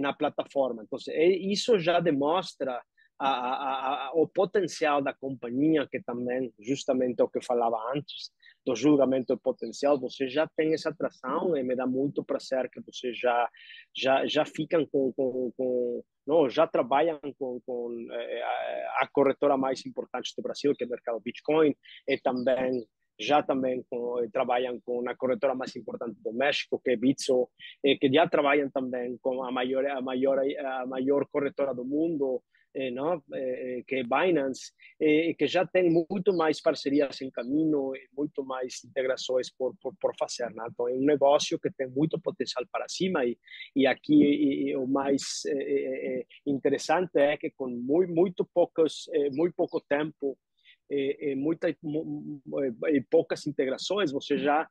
[0.00, 0.82] na plataforma.
[0.82, 2.82] Então, isso já demonstra
[3.18, 8.30] a, a, a, o potencial da companhia, que também, justamente o que eu falava antes,
[8.66, 12.80] do julgamento de potencial, você já tem essa atração e me dá muito prazer que
[12.80, 13.48] você já
[13.96, 18.42] já já ficam com, com, com não já trabalham com, com é,
[18.98, 21.76] a corretora mais importante do Brasil que é o mercado Bitcoin
[22.08, 22.84] e também
[23.18, 27.48] já também com, trabalham com a corretora mais importante do México que é Bitso
[27.82, 32.55] que já trabalham também com a maior a maior a maior corretora do mundo eh,
[32.90, 38.44] não, eh, que é Binance, eh, que já tem muito mais parcerias em caminho, muito
[38.44, 40.50] mais integrações por, por, por fazer.
[40.54, 40.66] Né?
[40.70, 43.38] Então, é um negócio que tem muito potencial para cima e,
[43.74, 45.42] e aqui e, e o mais
[46.46, 50.36] interessante é que com muito, muito, poucos, muito pouco tempo
[50.90, 54.68] e, muita, e poucas integrações, você já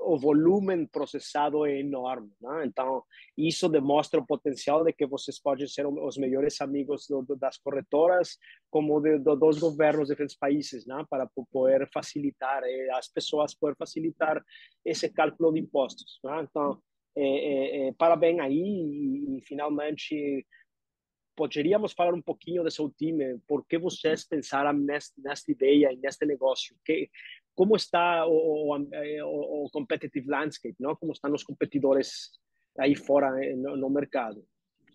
[0.00, 2.30] o volume processado é enorme.
[2.40, 2.66] Né?
[2.66, 3.02] Então,
[3.36, 7.58] isso demonstra o potencial de que vocês podem ser os melhores amigos do, do, das
[7.58, 8.38] corretoras,
[8.70, 11.04] como de, do, dos governos de diferentes países, né?
[11.08, 14.42] para poder facilitar, eh, as pessoas poder facilitar
[14.84, 16.18] esse cálculo de impostos.
[16.24, 16.46] Né?
[16.48, 16.80] Então,
[17.16, 20.46] é, é, parabéns aí e, e, finalmente
[21.34, 25.96] poderíamos falar um pouquinho do seu time, por que vocês pensaram nesta, nesta ideia e
[25.96, 26.74] neste negócio?
[26.84, 27.10] Que,
[27.56, 30.94] como está o, o, o, competitive landscape, não?
[30.94, 32.30] Como estão os competidores
[32.78, 34.44] aí fora no, no mercado?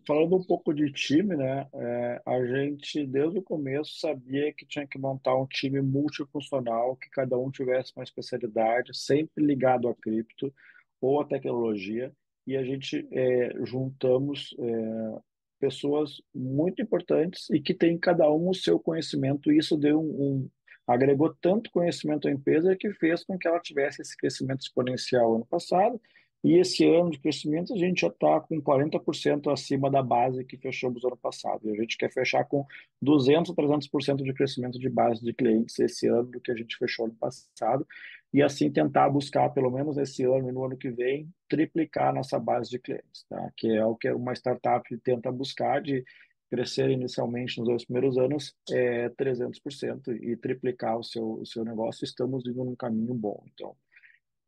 [0.07, 1.67] Falando um pouco de time, né?
[1.73, 7.09] É, a gente desde o começo sabia que tinha que montar um time multifuncional, que
[7.09, 10.53] cada um tivesse uma especialidade, sempre ligado a cripto
[11.01, 12.13] ou a tecnologia,
[12.45, 15.19] e a gente é, juntamos é,
[15.59, 20.47] pessoas muito importantes e que tem cada um o seu conhecimento, e isso deu um
[20.87, 25.45] agregou tanto conhecimento à empresa que fez com que ela tivesse esse crescimento exponencial ano
[25.45, 25.99] passado.
[26.43, 30.57] E esse ano de crescimento a gente já está com 40% acima da base que
[30.57, 31.67] fechamos ano passado.
[31.67, 32.65] E a gente quer fechar com
[32.99, 37.05] 200, 300% de crescimento de base de clientes esse ano do que a gente fechou
[37.05, 37.85] ano passado.
[38.33, 42.39] E assim tentar buscar, pelo menos esse ano e no ano que vem, triplicar nossa
[42.39, 43.51] base de clientes, tá?
[43.55, 46.03] que é o que uma startup tenta buscar de
[46.51, 52.03] crescer inicialmente nos dois primeiros anos é 300% e triplicar o seu, o seu negócio,
[52.03, 53.41] estamos indo num caminho bom.
[53.53, 53.73] Então,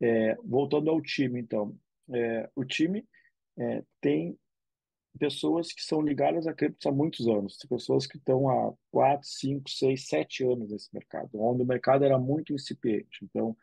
[0.02, 1.74] é, voltando ao time, então,
[2.14, 3.08] é, o time
[3.58, 4.38] é, tem
[5.18, 9.70] pessoas que são ligadas a criptos há muitos anos, pessoas que estão há 4, 5,
[9.70, 13.24] 6, 7 anos nesse mercado, onde o mercado era muito incipiente.
[13.24, 13.56] Então,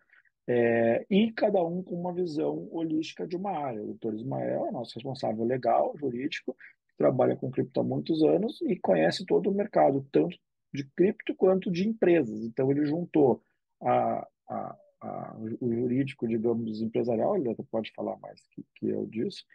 [0.48, 3.82] é, e cada um com uma visão holística de uma área.
[3.82, 6.56] O doutor Ismael é nosso responsável legal, jurídico,
[7.00, 10.36] trabalha com cripto há muitos anos e conhece todo o mercado, tanto
[10.72, 12.44] de cripto quanto de empresas.
[12.44, 13.42] Então, ele juntou
[13.80, 19.06] a, a, a, o jurídico, digamos, empresarial, ele até pode falar mais que, que eu
[19.06, 19.46] disso.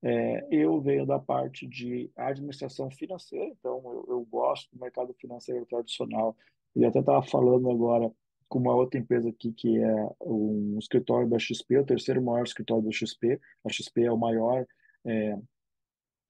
[0.00, 5.66] É, eu venho da parte de administração financeira, então eu, eu gosto do mercado financeiro
[5.66, 6.36] tradicional.
[6.76, 8.12] E até estava falando agora
[8.48, 12.84] com uma outra empresa aqui, que é um escritório da XP, o terceiro maior escritório
[12.84, 13.40] da XP.
[13.64, 14.64] A XP é o maior,
[15.04, 15.36] é,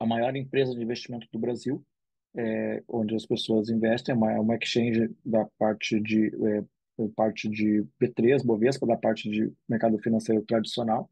[0.03, 1.85] a maior empresa de investimento do Brasil,
[2.37, 7.85] é, onde as pessoas investem, é uma, é exchange da parte de, é, parte de
[8.03, 11.09] B3, Bovespa, da parte de mercado financeiro tradicional.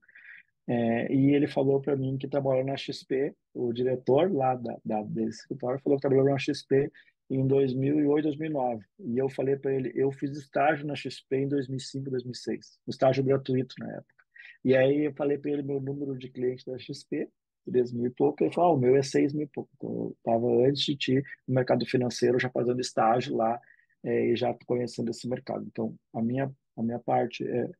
[0.66, 5.02] É, e ele falou para mim que trabalhou na XP, o diretor lá da, da,
[5.02, 6.90] desse escritório falou que trabalhou na XP
[7.30, 8.84] em 2008, 2009.
[8.98, 13.74] E eu falei para ele, eu fiz estágio na XP em 2005, 2006, estágio gratuito
[13.78, 14.24] na época.
[14.64, 17.28] E aí eu falei para ele meu número de clientes da XP,
[17.66, 19.70] 3 mil e pouco, ele falou, ah, o meu é 6 mil e pouco.
[19.76, 23.60] Então, eu estava antes de ti no mercado financeiro, já fazendo estágio lá
[24.04, 25.64] é, e já conhecendo esse mercado.
[25.66, 27.70] Então, a minha, a minha parte é,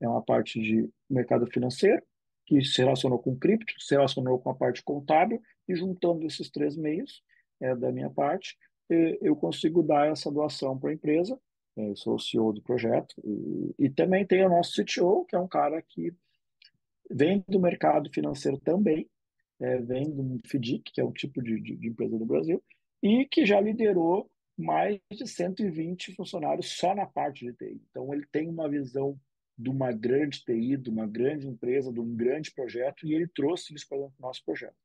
[0.00, 2.02] é uma parte de mercado financeiro,
[2.46, 6.76] que se relacionou com cripto, se relacionou com a parte contábil, e juntando esses três
[6.76, 7.22] meios
[7.60, 8.56] é, da minha parte,
[9.20, 11.38] eu consigo dar essa doação para a empresa.
[11.76, 15.38] Eu sou o CEO do projeto e, e, também tem o nosso CTO, que é
[15.38, 16.12] um cara que
[17.08, 19.08] vem do mercado financeiro também,
[19.60, 22.62] é, vem do FDIC, que é um tipo de, de, de empresa do Brasil,
[23.02, 27.80] e que já liderou mais de 120 funcionários só na parte de TI.
[27.90, 29.18] Então, ele tem uma visão
[29.56, 33.74] de uma grande TI, de uma grande empresa, de um grande projeto, e ele trouxe
[33.74, 34.76] isso para o nosso projeto.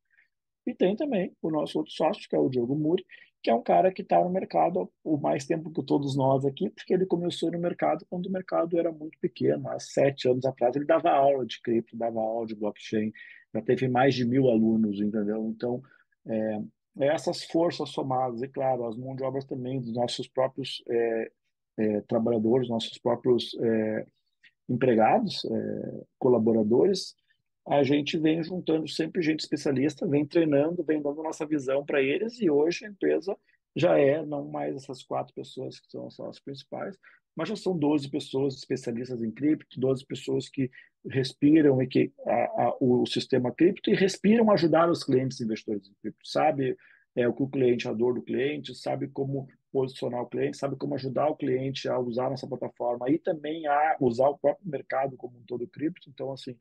[0.66, 3.06] E tem também o nosso outro sócio, que é o Diogo Muri,
[3.42, 6.68] que é um cara que está no mercado o mais tempo que todos nós aqui,
[6.72, 10.76] porque ele começou no mercado quando o mercado era muito pequeno, há sete anos atrás.
[10.76, 13.14] Ele dava aula de cripto, dava aula de blockchain,
[13.56, 15.46] já teve mais de mil alunos, entendeu?
[15.50, 15.82] Então,
[16.28, 16.62] é,
[17.00, 21.32] essas forças somadas, e claro, as mãos de obras também dos nossos próprios é,
[21.78, 24.06] é, trabalhadores, nossos próprios é,
[24.68, 27.16] empregados, é, colaboradores,
[27.68, 32.40] a gente vem juntando sempre gente especialista, vem treinando, vem dando nossa visão para eles.
[32.40, 33.36] E hoje a empresa
[33.76, 36.96] já é não mais essas quatro pessoas que são só as principais,
[37.36, 40.70] mas já são 12 pessoas especialistas em cripto, 12 pessoas que
[41.10, 45.94] respiram e que a, a, o sistema cripto e respiram ajudar os clientes investidores em
[46.02, 46.76] cripto, sabe
[47.16, 50.76] é, o que o cliente, a dor do cliente, sabe como posicionar o cliente, sabe
[50.76, 55.16] como ajudar o cliente a usar nossa plataforma e também a usar o próprio mercado
[55.18, 56.10] como um todo cripto.
[56.10, 56.58] Então, assim,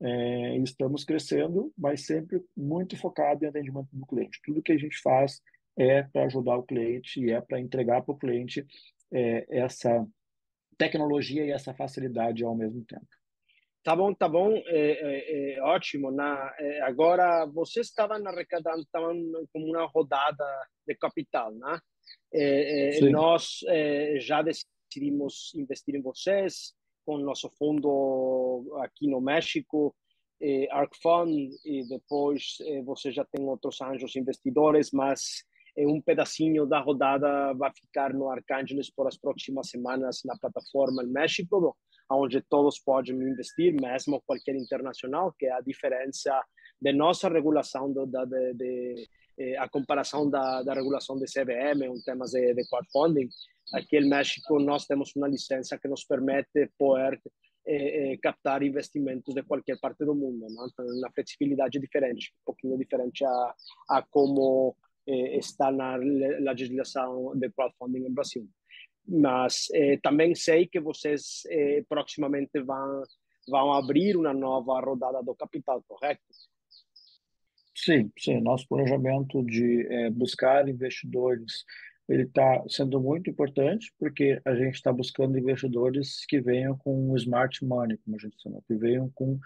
[0.00, 4.40] é, estamos crescendo, mas sempre muito focado em atendimento do cliente.
[4.44, 5.42] Tudo que a gente faz
[5.76, 8.66] é para ajudar o cliente e é para entregar para o cliente
[9.12, 10.06] é, essa
[10.78, 13.06] tecnologia e essa facilidade ao mesmo tempo.
[13.82, 16.10] Tá bom, tá bom, é, é, é ótimo.
[16.10, 19.14] Na, é, agora, vocês estavam arrecadando, estavam
[19.52, 20.44] como uma rodada
[20.86, 21.80] de capital, né?
[22.32, 23.60] É, nós
[24.18, 29.94] já decidimos investir em vocês, com nosso fundo aqui no México,
[30.40, 35.44] eh, Arc Fund, e depois eh, você já tem outros anjos investidores, mas
[35.78, 41.76] um pedacinho da rodada vai ficar no Arcángeles por as próximas semanas na plataforma México,
[42.10, 46.42] onde todos podem investir, mesmo qualquer internacional, que é a diferença
[46.80, 49.08] de nossa regulação da, de, de
[49.38, 53.28] eh, a comparação da, da regulação de CVM em temas de, de crowdfunding.
[53.74, 57.20] Aqui em México nós temos uma licença que nos permite poder
[57.66, 60.66] eh, eh, captar investimentos de qualquer parte do mundo, não?
[60.66, 63.54] Então, uma flexibilidade diferente, um pouquinho diferente a,
[63.90, 68.48] a como eh, está na legislação de crowdfunding no Brasil.
[69.06, 73.02] Mas eh, também sei que vocês eh, proximamente vão
[73.48, 76.22] vão abrir uma nova rodada do capital, correto?
[77.74, 78.40] Sim, sim.
[78.40, 81.64] Nosso planejamento de é, buscar investidores
[82.08, 87.64] ele está sendo muito importante porque a gente está buscando investidores que venham com smart
[87.64, 89.38] money, como a gente chama, que venham com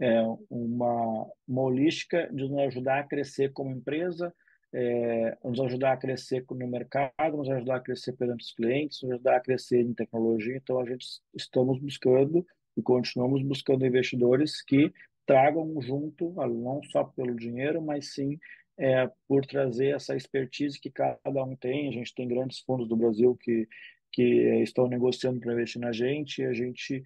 [0.00, 4.34] é, uma, uma holística de nos ajudar a crescer como empresa,
[4.72, 9.12] é, nos ajudar a crescer no mercado, nos ajudar a crescer perante os clientes, nos
[9.12, 10.56] ajudar a crescer em tecnologia.
[10.56, 12.46] Então, a gente estamos buscando
[12.76, 14.92] e continuamos buscando investidores que
[15.26, 18.38] tragam junto, não só pelo dinheiro, mas sim
[18.78, 21.88] é, por trazer essa expertise que cada um tem.
[21.88, 23.66] A gente tem grandes fundos do Brasil que,
[24.12, 24.22] que
[24.62, 27.02] estão negociando para investir na gente, a gente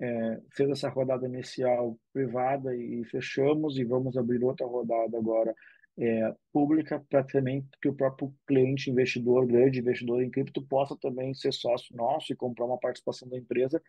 [0.00, 5.54] é, fez essa rodada inicial privada e fechamos, e vamos abrir outra rodada agora
[5.98, 11.32] é, pública para também que o próprio cliente investidor, grande investidor em cripto, possa também
[11.34, 13.80] ser sócio nosso e comprar uma participação da empresa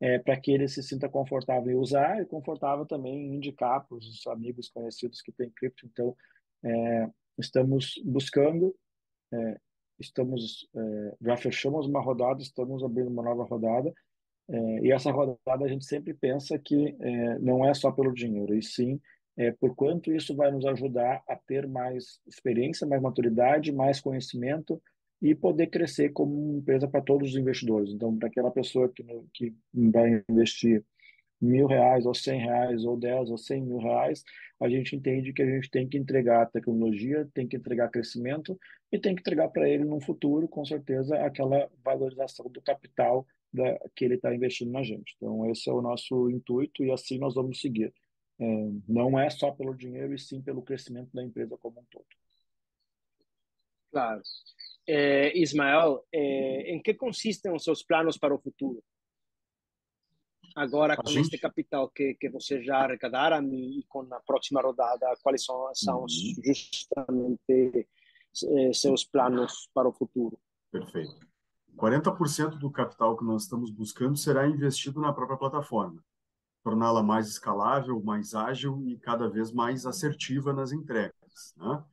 [0.00, 3.96] é, para que ele se sinta confortável em usar e confortável também em indicar para
[3.96, 5.86] os amigos conhecidos que têm cripto.
[5.86, 6.14] Então,
[6.64, 7.08] é,
[7.38, 8.74] estamos buscando,
[9.32, 9.58] é,
[9.98, 13.92] estamos é, já fechamos uma rodada, estamos abrindo uma nova rodada
[14.48, 16.94] é, e essa rodada a gente sempre pensa que
[17.40, 19.00] não é só pelo dinheiro, e sim
[19.36, 24.80] é, por quanto isso vai nos ajudar a ter mais experiência, mais maturidade, mais conhecimento
[25.20, 27.92] e poder crescer como empresa para todos os investidores.
[27.92, 30.84] Então, para aquela pessoa que, que vai investir
[31.40, 34.22] mil reais, ou cem reais, ou dez, ou cem mil reais,
[34.60, 38.58] a gente entende que a gente tem que entregar tecnologia, tem que entregar crescimento
[38.90, 43.78] e tem que entregar para ele no futuro, com certeza, aquela valorização do capital da,
[43.94, 45.14] que ele está investindo na gente.
[45.16, 47.92] Então, esse é o nosso intuito e assim nós vamos seguir.
[48.38, 48.44] É,
[48.88, 52.06] não é só pelo dinheiro, e sim pelo crescimento da empresa como um todo.
[53.90, 54.22] Claro.
[54.86, 58.82] É, Ismael, é, em que consistem os seus planos para o futuro?
[60.54, 65.44] Agora, com este capital que, que você já arrecadaram e com a próxima rodada, quais
[65.44, 66.08] são, são uhum.
[66.08, 67.88] justamente
[68.44, 70.38] é, seus planos para o futuro?
[70.70, 71.18] Perfeito.
[71.76, 76.04] 40% do capital que nós estamos buscando será investido na própria plataforma,
[76.64, 81.54] torná-la mais escalável, mais ágil e cada vez mais assertiva nas entregas.
[81.58, 81.84] Né?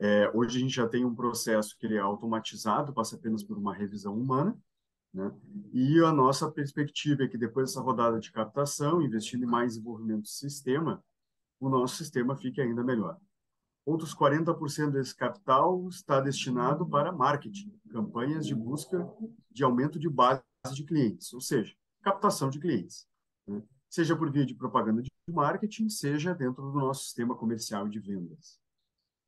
[0.00, 3.58] É, hoje a gente já tem um processo que ele é automatizado, passa apenas por
[3.58, 4.58] uma revisão humana,
[5.12, 5.30] né?
[5.72, 10.22] e a nossa perspectiva é que depois dessa rodada de captação, investindo em mais desenvolvimento
[10.22, 11.04] do sistema,
[11.60, 13.18] o nosso sistema fique ainda melhor.
[13.86, 19.06] Outros 40% desse capital está destinado para marketing, campanhas de busca
[19.50, 23.06] de aumento de base de clientes, ou seja, captação de clientes.
[23.46, 23.62] Né?
[23.94, 28.58] Seja por via de propaganda de marketing, seja dentro do nosso sistema comercial de vendas.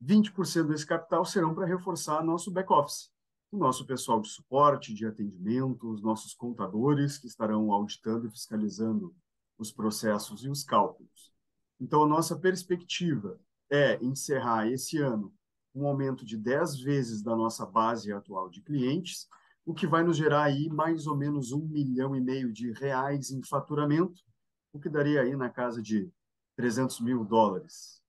[0.02, 3.08] 20% desse capital serão para reforçar nosso back-office,
[3.52, 9.14] o nosso pessoal de suporte, de atendimento, os nossos contadores que estarão auditando e fiscalizando
[9.56, 11.32] os processos e os cálculos.
[11.80, 13.38] Então, a nossa perspectiva
[13.70, 15.32] é encerrar esse ano
[15.72, 19.28] um aumento de 10 vezes da nossa base atual de clientes,
[19.64, 23.30] o que vai nos gerar aí mais ou menos um milhão e meio de reais
[23.30, 24.26] em faturamento,
[24.72, 26.10] o que daria aí na casa de
[26.56, 28.02] 300 mil dólares.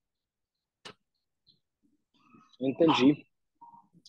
[2.60, 3.24] Entendi.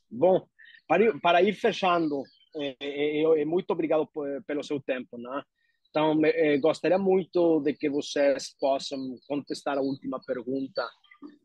[0.09, 0.47] Bom,
[0.87, 2.23] para ir, para ir fechando,
[2.55, 4.09] é, é, é, muito obrigado
[4.47, 5.43] pelo seu tempo, né?
[5.89, 6.19] Então,
[6.61, 10.87] gostaria muito de que vocês possam contestar a última pergunta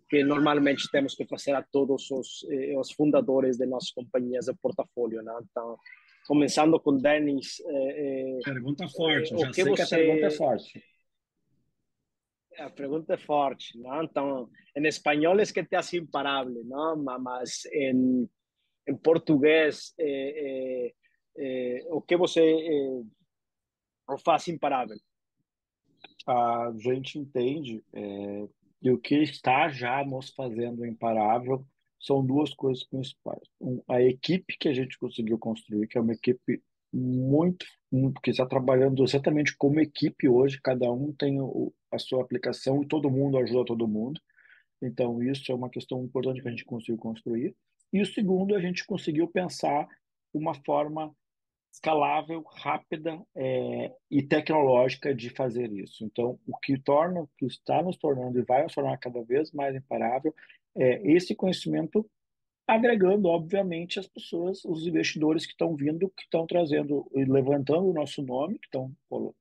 [0.08, 2.46] que normalmente temos que fazer a todos os,
[2.76, 5.22] os fundadores de nossas companhias de portfólio.
[5.22, 5.32] Né?
[5.50, 5.78] Então,
[6.26, 7.56] começando com Denis.
[8.44, 9.74] Pergunta forte, já sei você...
[9.74, 10.84] que a pergunta é forte.
[12.58, 14.04] A pergunta é forte, né?
[14.04, 16.96] Então, em espanhol é que hace imparável, não?
[16.96, 18.28] Mas em,
[18.86, 20.92] em português, eh,
[21.36, 24.96] eh, o que você eh, faz imparável?
[26.26, 28.48] A gente entende é,
[28.82, 31.66] e o que está já nos fazendo imparável
[32.00, 33.42] são duas coisas principais.
[33.60, 36.62] Um, a equipe que a gente conseguiu construir, que é uma equipe
[36.94, 42.22] muito, muito que está trabalhando exatamente como equipe hoje, cada um tem o, a sua
[42.22, 44.20] aplicação e todo mundo ajuda todo mundo.
[44.80, 47.56] Então, isso é uma questão importante que a gente conseguiu construir.
[47.92, 49.88] E o segundo, a gente conseguiu pensar
[50.32, 51.12] uma forma
[51.72, 56.04] escalável, rápida é, e tecnológica de fazer isso.
[56.04, 59.50] Então, o que torna, o que está nos tornando e vai nos tornar cada vez
[59.50, 60.32] mais imparável
[60.76, 62.08] é esse conhecimento
[62.66, 67.92] agregando, obviamente, as pessoas, os investidores que estão vindo, que estão trazendo e levantando o
[67.92, 68.94] nosso nome, que estão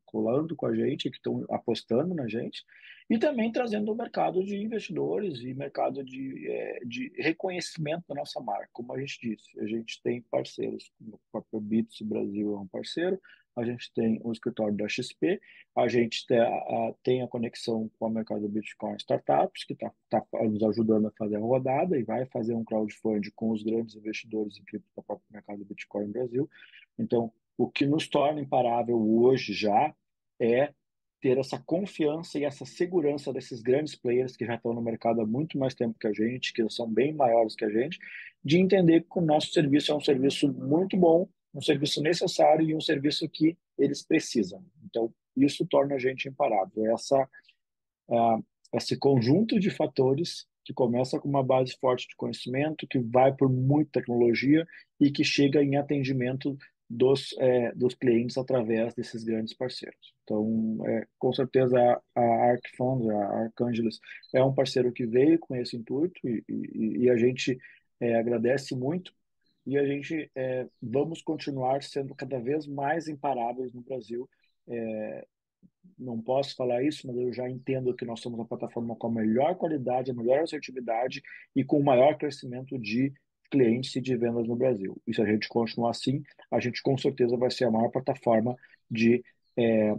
[0.05, 2.63] colando com a gente, que estão apostando na gente,
[3.09, 8.39] e também trazendo o mercado de investidores e mercado de, é, de reconhecimento da nossa
[8.41, 8.69] marca.
[8.71, 13.19] Como a gente disse, a gente tem parceiros, o próprio Bits Brasil é um parceiro,
[13.55, 15.39] a gente tem o escritório da XP,
[15.75, 20.23] a gente tem a, tem a conexão com o mercado Bitcoin Startups, que está tá
[20.43, 24.57] nos ajudando a fazer a rodada e vai fazer um crowdfunding com os grandes investidores
[24.57, 26.49] em cripto do próprio mercado Bitcoin Brasil.
[26.97, 29.93] Então, o que nos torna imparável hoje já
[30.39, 30.73] é
[31.21, 35.25] ter essa confiança e essa segurança desses grandes players que já estão no mercado há
[35.25, 37.97] muito mais tempo que a gente, que são bem maiores que a gente,
[38.43, 42.75] de entender que o nosso serviço é um serviço muito bom, um serviço necessário e
[42.75, 44.63] um serviço que eles precisam.
[44.85, 46.91] Então, isso torna a gente imparável.
[46.93, 47.29] Essa,
[48.09, 48.43] uh,
[48.73, 53.49] esse conjunto de fatores que começa com uma base forte de conhecimento, que vai por
[53.49, 54.65] muita tecnologia
[54.99, 56.57] e que chega em atendimento
[56.89, 60.13] dos, é, dos clientes através desses grandes parceiros.
[60.23, 63.99] Então, é, com certeza, a, a Arc Fund, a Arcângeles,
[64.33, 67.57] é um parceiro que veio com esse intuito e, e, e a gente
[67.99, 69.13] é, agradece muito
[69.65, 74.29] e a gente é, vamos continuar sendo cada vez mais imparáveis no Brasil.
[74.67, 75.25] É,
[75.97, 79.11] não posso falar isso, mas eu já entendo que nós somos a plataforma com a
[79.11, 81.21] melhor qualidade, a melhor assertividade
[81.55, 83.13] e com o maior crescimento de
[83.49, 84.99] clientes e de vendas no Brasil.
[85.07, 88.55] E se a gente continuar assim, a gente com certeza vai ser a maior plataforma
[88.89, 89.23] de,
[89.55, 89.95] é,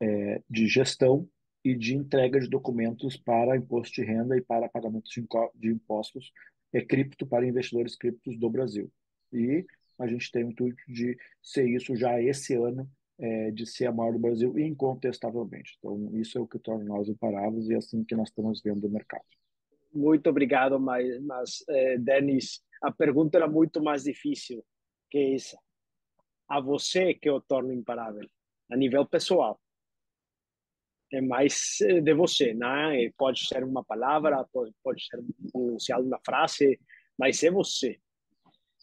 [0.00, 1.28] é, de gestão
[1.64, 5.12] e de entrega de documentos para imposto de renda e para pagamentos
[5.54, 6.32] de impostos
[6.72, 8.90] é, cripto para investidores criptos do Brasil.
[9.32, 9.66] E
[9.98, 12.88] a gente tem o intuito de ser isso já esse ano,
[13.18, 15.76] é, de ser a maior do Brasil, incontestavelmente.
[15.78, 18.86] Então, isso é o que torna nós imparáveis e é assim que nós estamos vendo
[18.86, 19.24] o mercado.
[19.92, 24.64] Muito obrigado, mas, mas é, Denis, a pergunta era muito mais difícil
[25.10, 25.58] que essa.
[26.48, 28.26] A você que eu torno imparável,
[28.70, 29.60] a nível pessoal.
[31.12, 33.10] É mais eh, de você, né?
[33.16, 36.78] Pode ser uma palavra, pode, pode ser pronunciada uma frase,
[37.18, 37.98] mas é você.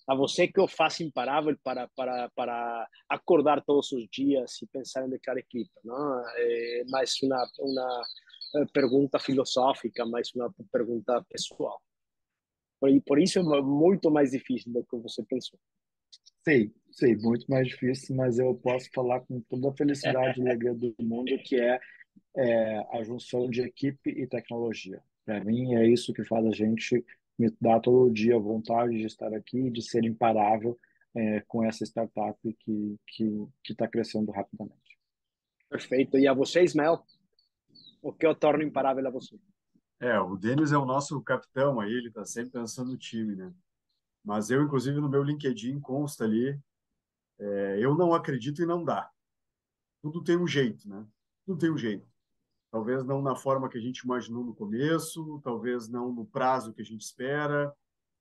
[0.08, 5.06] A você que eu faço imparável para, para, para acordar todos os dias e pensar
[5.06, 6.24] em declarar cripto, não?
[6.36, 8.02] É mais uma, uma
[8.56, 11.82] eh, pergunta filosófica, mais uma pergunta pessoal.
[12.80, 15.60] Por, por isso é muito mais difícil do que você pensou.
[16.44, 20.76] Sei, sei, muito mais difícil, mas eu posso falar com toda a felicidade e alegria
[20.76, 21.80] do mundo que é,
[22.36, 25.02] é a junção de equipe e tecnologia.
[25.26, 27.04] Para mim, é isso que faz a gente
[27.38, 30.80] me dar todo dia vontade de estar aqui, de ser imparável
[31.16, 32.98] é, com essa startup que
[33.70, 34.98] está crescendo rapidamente.
[35.70, 36.18] Perfeito.
[36.18, 37.04] E a você, Ismael?
[38.02, 39.38] O que eu torno imparável a você?
[40.00, 43.54] É, o Denis é o nosso capitão aí, ele está sempre pensando no time, né?
[44.24, 46.60] Mas eu, inclusive, no meu LinkedIn consta ali,
[47.40, 49.10] é, eu não acredito e não dá.
[50.02, 51.06] Tudo tem um jeito, né?
[51.46, 52.08] Tudo tem um jeito.
[52.76, 56.82] Talvez não na forma que a gente imaginou no começo, talvez não no prazo que
[56.82, 57.74] a gente espera,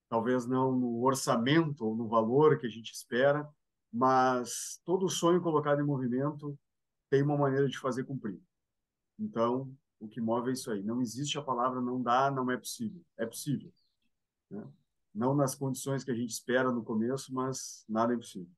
[0.09, 3.53] talvez não no orçamento ou no valor que a gente espera,
[3.93, 6.57] mas todo sonho colocado em movimento
[7.11, 8.41] tem uma maneira de fazer cumprir.
[9.19, 10.85] Então, o que move é isso aí.
[10.85, 13.05] Não existe a palavra não dá, não é possível.
[13.19, 13.73] É possível.
[14.49, 14.65] Né?
[15.13, 18.53] Não nas condições que a gente espera no começo, mas nada é impossível.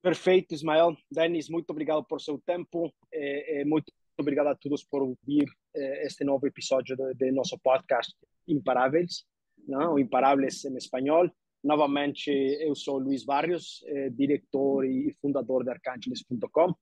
[0.00, 0.96] Perfeito, Ismael.
[1.10, 2.90] Denis, muito obrigado por seu tempo.
[3.12, 8.14] É, é, muito obrigado a todos por ouvir é, este novo episódio de, nosso podcast
[8.46, 9.24] Imparáveis,
[9.66, 9.98] não?
[9.98, 11.30] Imparáveis em espanhol.
[11.62, 16.74] Novamente, eu sou Luiz Barrios, é, diretor e fundador de Arcangeles.com,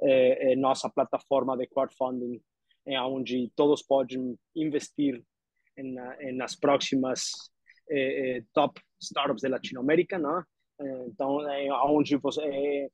[0.00, 2.40] é, é, nossa plataforma de crowdfunding
[2.86, 5.22] é onde todos podem investir
[5.76, 7.50] em, em nas próximas
[7.90, 10.42] eh, eh, top startups da Latinoamérica, né?
[11.06, 12.88] Então, é onde você é,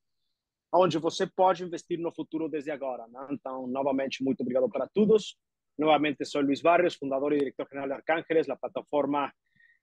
[0.74, 3.26] onde você pode investir no futuro desde agora, né?
[3.30, 5.36] Então, novamente, muito obrigado para todos.
[5.78, 9.32] Novamente, sou Luiz Barrios, fundador e diretor-geral de Arcángeles, a plataforma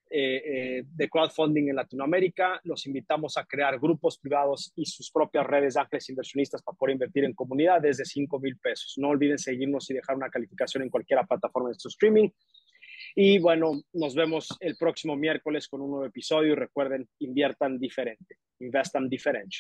[0.10, 2.60] eh, eh, de crowdfunding en Latinoamérica.
[2.66, 6.94] Los invitamos a crear grupos privados y sus propias redes de ángeles inversionistas para poder
[6.94, 8.96] invertir en comunidades de 5 mil pesos.
[8.98, 12.30] No olviden seguirnos y dejar una calificación en cualquier plataforma de su streaming.
[13.16, 18.38] Y bueno, nos vemos el próximo miércoles con un nuevo episodio y recuerden, inviertan diferente,
[18.60, 19.58] investan diferente.